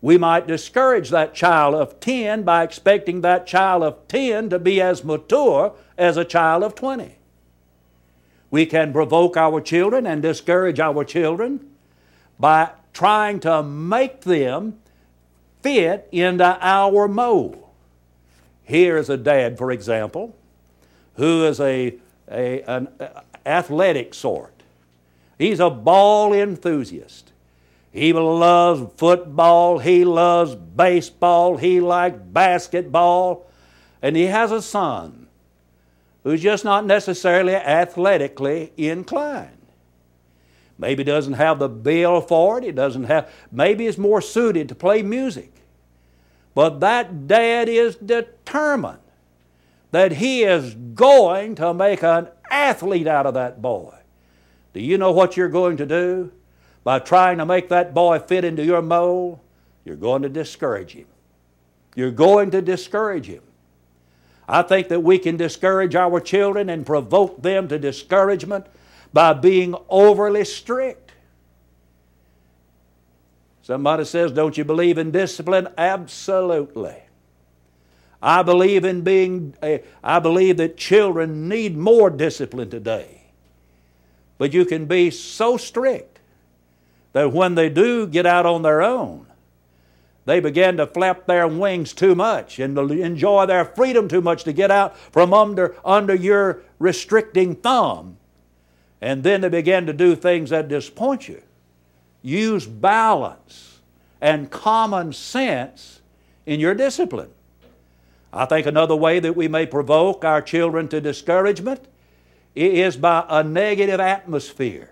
We 0.00 0.16
might 0.16 0.46
discourage 0.46 1.10
that 1.10 1.34
child 1.34 1.74
of 1.74 1.98
10 1.98 2.42
by 2.42 2.62
expecting 2.62 3.20
that 3.22 3.46
child 3.46 3.82
of 3.82 4.06
10 4.08 4.50
to 4.50 4.58
be 4.58 4.80
as 4.80 5.02
mature 5.02 5.74
as 5.96 6.16
a 6.16 6.24
child 6.24 6.62
of 6.62 6.74
20. 6.74 7.16
We 8.50 8.66
can 8.66 8.92
provoke 8.92 9.36
our 9.36 9.60
children 9.60 10.06
and 10.06 10.22
discourage 10.22 10.78
our 10.78 11.04
children 11.04 11.68
by 12.38 12.70
trying 12.92 13.40
to 13.40 13.62
make 13.62 14.22
them 14.22 14.78
fit 15.62 16.08
into 16.12 16.58
our 16.60 17.08
mold. 17.08 17.64
Here 18.62 18.96
is 18.96 19.10
a 19.10 19.16
dad, 19.16 19.58
for 19.58 19.72
example, 19.72 20.36
who 21.18 21.44
is 21.44 21.60
a, 21.60 21.94
a, 22.30 22.62
an 22.62 22.88
athletic 23.44 24.14
sort. 24.14 24.62
He's 25.36 25.60
a 25.60 25.68
ball 25.68 26.32
enthusiast. 26.32 27.32
He 27.92 28.12
loves 28.12 28.92
football, 28.96 29.78
he 29.80 30.04
loves 30.04 30.54
baseball, 30.54 31.56
he 31.56 31.80
likes 31.80 32.18
basketball, 32.18 33.46
and 34.00 34.14
he 34.14 34.26
has 34.26 34.52
a 34.52 34.62
son 34.62 35.26
who's 36.22 36.42
just 36.42 36.64
not 36.64 36.86
necessarily 36.86 37.54
athletically 37.54 38.72
inclined. 38.76 39.56
Maybe 40.78 41.02
doesn't 41.02 41.32
have 41.32 41.58
the 41.58 41.68
bill 41.68 42.20
for 42.20 42.58
it, 42.58 42.64
he 42.64 42.70
doesn't 42.70 43.04
have, 43.04 43.32
maybe 43.50 43.86
is 43.86 43.98
more 43.98 44.20
suited 44.20 44.68
to 44.68 44.76
play 44.76 45.02
music. 45.02 45.52
But 46.54 46.78
that 46.80 47.26
dad 47.26 47.68
is 47.68 47.96
determined 47.96 48.98
that 49.90 50.12
he 50.12 50.42
is 50.42 50.74
going 50.74 51.54
to 51.56 51.72
make 51.72 52.02
an 52.02 52.28
athlete 52.50 53.06
out 53.06 53.26
of 53.26 53.34
that 53.34 53.62
boy. 53.62 53.94
Do 54.72 54.80
you 54.80 54.98
know 54.98 55.12
what 55.12 55.36
you're 55.36 55.48
going 55.48 55.76
to 55.78 55.86
do? 55.86 56.32
By 56.84 56.98
trying 56.98 57.38
to 57.38 57.46
make 57.46 57.68
that 57.70 57.94
boy 57.94 58.18
fit 58.18 58.44
into 58.44 58.64
your 58.64 58.82
mold, 58.82 59.40
you're 59.84 59.96
going 59.96 60.22
to 60.22 60.28
discourage 60.28 60.92
him. 60.92 61.06
You're 61.94 62.10
going 62.10 62.50
to 62.52 62.62
discourage 62.62 63.26
him. 63.26 63.42
I 64.48 64.62
think 64.62 64.88
that 64.88 65.00
we 65.00 65.18
can 65.18 65.36
discourage 65.36 65.94
our 65.94 66.20
children 66.20 66.70
and 66.70 66.86
provoke 66.86 67.42
them 67.42 67.68
to 67.68 67.78
discouragement 67.78 68.66
by 69.12 69.34
being 69.34 69.74
overly 69.88 70.44
strict. 70.44 71.12
Somebody 73.62 74.04
says, 74.04 74.32
Don't 74.32 74.56
you 74.56 74.64
believe 74.64 74.96
in 74.96 75.10
discipline? 75.10 75.68
Absolutely. 75.76 76.96
I 78.22 78.42
believe 78.42 78.84
in 78.84 79.02
being, 79.02 79.54
eh, 79.62 79.78
I 80.02 80.18
believe 80.18 80.56
that 80.56 80.76
children 80.76 81.48
need 81.48 81.76
more 81.76 82.10
discipline 82.10 82.70
today. 82.70 83.22
But 84.38 84.52
you 84.52 84.64
can 84.64 84.86
be 84.86 85.10
so 85.10 85.56
strict 85.56 86.18
that 87.12 87.32
when 87.32 87.54
they 87.54 87.68
do 87.68 88.06
get 88.06 88.26
out 88.26 88.46
on 88.46 88.62
their 88.62 88.82
own, 88.82 89.26
they 90.24 90.40
begin 90.40 90.76
to 90.76 90.86
flap 90.86 91.26
their 91.26 91.48
wings 91.48 91.92
too 91.92 92.14
much 92.14 92.58
and 92.58 92.76
enjoy 92.78 93.46
their 93.46 93.64
freedom 93.64 94.08
too 94.08 94.20
much 94.20 94.44
to 94.44 94.52
get 94.52 94.70
out 94.70 94.96
from 94.98 95.32
under, 95.32 95.74
under 95.84 96.14
your 96.14 96.60
restricting 96.78 97.54
thumb. 97.54 98.18
And 99.00 99.22
then 99.22 99.40
they 99.40 99.48
begin 99.48 99.86
to 99.86 99.92
do 99.92 100.14
things 100.14 100.50
that 100.50 100.68
disappoint 100.68 101.28
you. 101.28 101.40
Use 102.20 102.66
balance 102.66 103.78
and 104.20 104.50
common 104.50 105.12
sense 105.12 106.00
in 106.44 106.60
your 106.60 106.74
discipline. 106.74 107.30
I 108.32 108.44
think 108.44 108.66
another 108.66 108.96
way 108.96 109.20
that 109.20 109.36
we 109.36 109.48
may 109.48 109.66
provoke 109.66 110.24
our 110.24 110.42
children 110.42 110.88
to 110.88 111.00
discouragement 111.00 111.86
is 112.54 112.96
by 112.96 113.24
a 113.28 113.42
negative 113.42 114.00
atmosphere. 114.00 114.90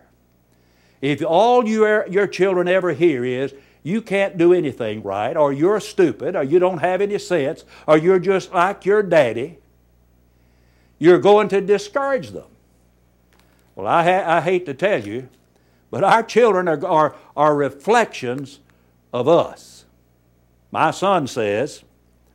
If 1.01 1.23
all 1.25 1.69
your, 1.69 2.07
your 2.09 2.27
children 2.27 2.69
ever 2.69 2.93
hear 2.93 3.25
is, 3.25 3.55
you 3.83 4.03
can't 4.03 4.37
do 4.37 4.53
anything 4.53 5.03
right, 5.03 5.37
or 5.37 5.53
you're 5.53 5.79
stupid, 5.81 6.35
or 6.35 6.43
you 6.43 6.59
don't 6.59 6.79
have 6.79 7.01
any 7.01 7.19
sense, 7.19 7.65
or 7.87 7.97
you're 7.97 8.19
just 8.19 8.53
like 8.53 8.85
your 8.85 9.03
daddy, 9.03 9.59
you're 10.99 11.19
going 11.19 11.49
to 11.49 11.61
discourage 11.61 12.31
them. 12.31 12.49
Well, 13.75 13.87
I, 13.87 14.03
ha- 14.03 14.39
I 14.39 14.41
hate 14.41 14.67
to 14.67 14.75
tell 14.75 15.07
you, 15.07 15.29
but 15.91 16.03
our 16.03 16.23
children 16.23 16.67
are, 16.67 16.85
are, 16.85 17.15
are 17.37 17.55
reflections 17.55 18.59
of 19.13 19.29
us. 19.29 19.85
My 20.73 20.91
son 20.91 21.27
says, 21.27 21.85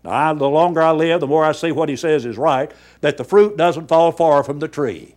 I, 0.03 0.33
the 0.33 0.49
longer 0.49 0.81
I 0.81 0.91
live, 0.91 1.19
the 1.19 1.27
more 1.27 1.45
I 1.45 1.51
see 1.51 1.71
what 1.71 1.89
he 1.89 1.95
says 1.95 2.25
is 2.25 2.37
right, 2.37 2.71
that 3.01 3.17
the 3.17 3.23
fruit 3.23 3.55
doesn't 3.57 3.87
fall 3.87 4.11
far 4.11 4.43
from 4.43 4.59
the 4.59 4.67
tree. 4.67 5.15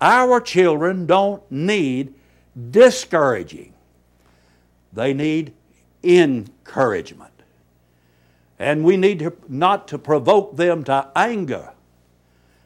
Our 0.00 0.40
children 0.40 1.06
don't 1.06 1.42
need 1.50 2.14
discouraging. 2.70 3.72
They 4.92 5.14
need 5.14 5.52
encouragement. 6.02 7.30
And 8.58 8.84
we 8.84 8.96
need 8.96 9.18
to, 9.20 9.32
not 9.48 9.88
to 9.88 9.98
provoke 9.98 10.56
them 10.56 10.84
to 10.84 11.08
anger, 11.16 11.72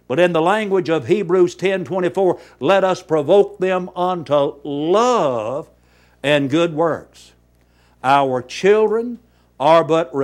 but 0.09 0.21
in 0.21 0.33
the 0.33 0.43
language 0.43 0.89
of 0.89 1.07
Hebrews 1.07 1.57
10:24, 1.57 2.39
let 2.61 2.85
us 2.85 3.03
provoke 3.03 3.59
them 3.59 3.91
unto 3.97 4.57
love 4.63 5.69
and 6.23 6.51
good 6.51 6.75
works. 6.75 7.33
Our 8.05 8.43
children 8.43 9.19
are 9.59 9.83
but 9.83 10.15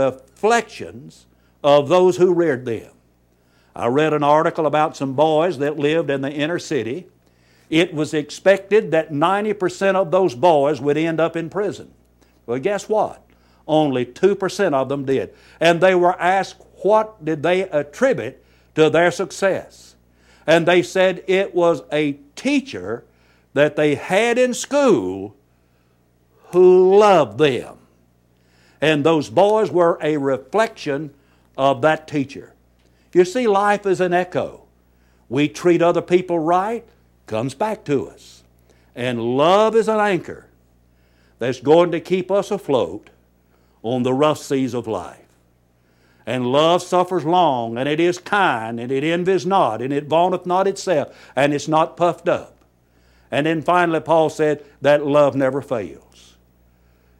of 1.64 1.88
those 1.88 2.16
who 2.16 2.34
reared 2.34 2.64
them. 2.64 2.90
I 3.74 3.86
read 3.86 4.12
an 4.12 4.22
article 4.22 4.66
about 4.66 4.96
some 4.96 5.14
boys 5.14 5.58
that 5.58 5.78
lived 5.78 6.10
in 6.10 6.20
the 6.20 6.30
inner 6.30 6.58
city. 6.58 7.06
It 7.70 7.94
was 7.94 8.12
expected 8.12 8.90
that 8.90 9.10
90% 9.10 9.94
of 9.94 10.10
those 10.10 10.34
boys 10.34 10.80
would 10.80 10.98
end 10.98 11.20
up 11.20 11.36
in 11.36 11.48
prison. 11.48 11.92
Well, 12.44 12.58
guess 12.58 12.88
what? 12.88 13.24
Only 13.66 14.04
2% 14.04 14.74
of 14.74 14.88
them 14.88 15.04
did. 15.04 15.32
And 15.58 15.80
they 15.80 15.94
were 15.94 16.20
asked 16.20 16.60
what 16.82 17.24
did 17.24 17.42
they 17.42 17.62
attribute 17.62 18.42
to 18.74 18.90
their 18.90 19.10
success. 19.10 19.94
And 20.46 20.66
they 20.66 20.82
said 20.82 21.24
it 21.28 21.54
was 21.54 21.82
a 21.92 22.14
teacher 22.34 23.04
that 23.54 23.76
they 23.76 23.94
had 23.94 24.38
in 24.38 24.54
school 24.54 25.36
who 26.50 26.98
loved 26.98 27.38
them. 27.38 27.78
And 28.82 29.04
those 29.04 29.30
boys 29.30 29.70
were 29.70 29.96
a 30.02 30.16
reflection 30.16 31.14
of 31.56 31.82
that 31.82 32.08
teacher. 32.08 32.52
You 33.12 33.24
see, 33.24 33.46
life 33.46 33.86
is 33.86 34.00
an 34.00 34.12
echo. 34.12 34.64
We 35.28 35.48
treat 35.48 35.80
other 35.80 36.02
people 36.02 36.38
right, 36.38 36.84
comes 37.26 37.54
back 37.54 37.84
to 37.84 38.08
us. 38.08 38.42
And 38.96 39.36
love 39.36 39.76
is 39.76 39.88
an 39.88 40.00
anchor 40.00 40.46
that's 41.38 41.60
going 41.60 41.92
to 41.92 42.00
keep 42.00 42.30
us 42.30 42.50
afloat 42.50 43.08
on 43.82 44.02
the 44.02 44.12
rough 44.12 44.38
seas 44.38 44.74
of 44.74 44.86
life. 44.86 45.18
And 46.26 46.52
love 46.52 46.82
suffers 46.82 47.24
long, 47.24 47.78
and 47.78 47.88
it 47.88 47.98
is 47.98 48.18
kind, 48.18 48.78
and 48.78 48.92
it 48.92 49.02
envies 49.02 49.46
not, 49.46 49.80
and 49.80 49.92
it 49.92 50.04
vaunteth 50.04 50.46
not 50.46 50.66
itself, 50.66 51.16
and 51.34 51.52
it's 51.52 51.66
not 51.66 51.96
puffed 51.96 52.28
up. 52.28 52.56
And 53.30 53.46
then 53.46 53.62
finally, 53.62 54.00
Paul 54.00 54.28
said 54.28 54.64
that 54.82 55.06
love 55.06 55.34
never 55.34 55.62
fails. 55.62 56.31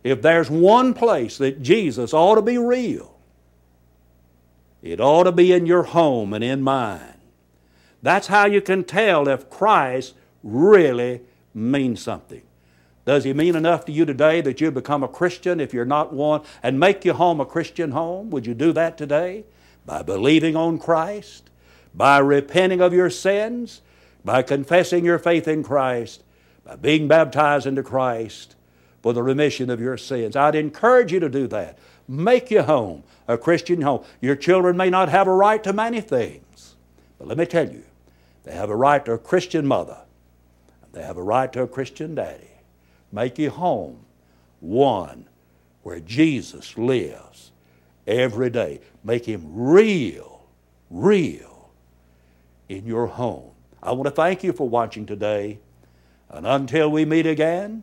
If 0.02 0.20
there's 0.22 0.50
one 0.50 0.94
place 0.94 1.38
that 1.38 1.62
Jesus 1.62 2.12
ought 2.12 2.34
to 2.34 2.42
be 2.42 2.58
real, 2.58 3.16
it 4.82 5.00
ought 5.00 5.24
to 5.24 5.32
be 5.32 5.52
in 5.52 5.66
your 5.66 5.84
home 5.84 6.32
and 6.32 6.42
in 6.42 6.62
mine. 6.62 7.20
That's 8.02 8.26
how 8.26 8.46
you 8.46 8.60
can 8.60 8.82
tell 8.82 9.28
if 9.28 9.48
Christ 9.48 10.14
really 10.42 11.20
means 11.54 12.02
something. 12.02 12.42
Does 13.04 13.24
he 13.24 13.32
mean 13.32 13.54
enough 13.54 13.84
to 13.84 13.92
you 13.92 14.04
today 14.04 14.40
that 14.40 14.60
you 14.60 14.70
become 14.70 15.04
a 15.04 15.08
Christian 15.08 15.60
if 15.60 15.72
you're 15.72 15.84
not 15.84 16.12
one 16.12 16.42
and 16.62 16.80
make 16.80 17.04
your 17.04 17.14
home 17.14 17.40
a 17.40 17.46
Christian 17.46 17.92
home? 17.92 18.30
Would 18.30 18.46
you 18.46 18.54
do 18.54 18.72
that 18.72 18.98
today? 18.98 19.44
By 19.86 20.02
believing 20.02 20.56
on 20.56 20.78
Christ, 20.78 21.50
by 21.94 22.18
repenting 22.18 22.80
of 22.80 22.92
your 22.92 23.10
sins, 23.10 23.82
by 24.24 24.42
confessing 24.42 25.04
your 25.04 25.18
faith 25.18 25.46
in 25.46 25.62
Christ, 25.62 26.22
by 26.64 26.76
being 26.76 27.08
baptized 27.08 27.66
into 27.66 27.82
Christ 27.82 28.56
for 29.02 29.12
the 29.12 29.22
remission 29.22 29.68
of 29.68 29.80
your 29.80 29.96
sins. 29.96 30.36
I'd 30.36 30.54
encourage 30.54 31.12
you 31.12 31.20
to 31.20 31.28
do 31.28 31.46
that. 31.48 31.78
Make 32.08 32.50
your 32.50 32.62
home 32.62 33.02
a 33.28 33.36
Christian 33.36 33.82
home. 33.82 34.04
Your 34.20 34.36
children 34.36 34.76
may 34.76 34.90
not 34.90 35.08
have 35.08 35.26
a 35.26 35.34
right 35.34 35.62
to 35.64 35.72
many 35.72 36.00
things, 36.00 36.76
but 37.18 37.28
let 37.28 37.36
me 37.36 37.46
tell 37.46 37.68
you, 37.68 37.82
they 38.44 38.52
have 38.52 38.70
a 38.70 38.76
right 38.76 39.04
to 39.04 39.12
a 39.12 39.18
Christian 39.18 39.66
mother. 39.66 39.98
They 40.92 41.02
have 41.02 41.16
a 41.16 41.22
right 41.22 41.52
to 41.52 41.62
a 41.62 41.68
Christian 41.68 42.14
daddy. 42.14 42.50
Make 43.10 43.38
your 43.38 43.52
home 43.52 44.04
one 44.60 45.26
where 45.82 46.00
Jesus 46.00 46.76
lives 46.78 47.50
every 48.06 48.50
day. 48.50 48.80
Make 49.04 49.26
him 49.26 49.44
real, 49.52 50.46
real 50.90 51.70
in 52.68 52.86
your 52.86 53.06
home. 53.06 53.50
I 53.82 53.92
want 53.92 54.04
to 54.04 54.10
thank 54.10 54.44
you 54.44 54.52
for 54.52 54.68
watching 54.68 55.06
today. 55.06 55.58
And 56.28 56.46
until 56.46 56.90
we 56.90 57.04
meet 57.04 57.26
again, 57.26 57.82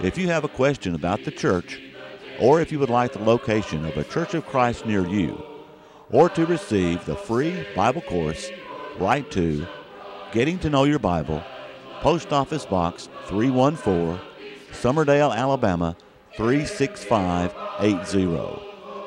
If 0.00 0.16
you 0.18 0.28
have 0.28 0.44
a 0.44 0.48
question 0.48 0.94
about 0.94 1.24
the 1.24 1.30
church, 1.30 1.80
or 2.40 2.60
if 2.60 2.72
you 2.72 2.78
would 2.78 2.90
like 2.90 3.12
the 3.12 3.22
location 3.22 3.84
of 3.84 3.96
a 3.96 4.04
Church 4.04 4.34
of 4.34 4.46
Christ 4.46 4.86
near 4.86 5.06
you, 5.06 5.44
or 6.10 6.28
to 6.30 6.46
receive 6.46 7.04
the 7.04 7.14
free 7.14 7.66
Bible 7.76 8.00
course, 8.00 8.50
write 8.98 9.30
to 9.32 9.66
Getting 10.32 10.58
to 10.60 10.70
Know 10.70 10.84
Your 10.84 10.98
Bible, 10.98 11.44
Post 12.00 12.32
Office 12.32 12.66
Box 12.66 13.08
314, 13.26 14.18
Summerdale, 14.72 15.36
Alabama 15.36 15.96
36580, 16.36 18.26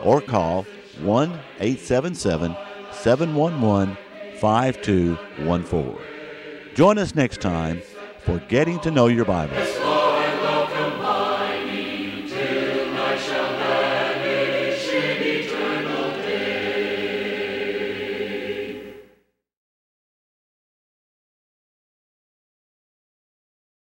or 0.02 0.21
call 0.21 0.65
1 1.02 1.30
877 1.60 2.56
711 2.91 3.98
5214. 4.39 5.98
Join 6.76 6.98
us 6.98 7.15
next 7.15 7.41
time 7.41 7.82
for 8.24 8.39
Getting 8.48 8.80
to 8.82 8.91
Know 8.91 9.08
Your 9.08 9.26
Bible. 9.26 9.85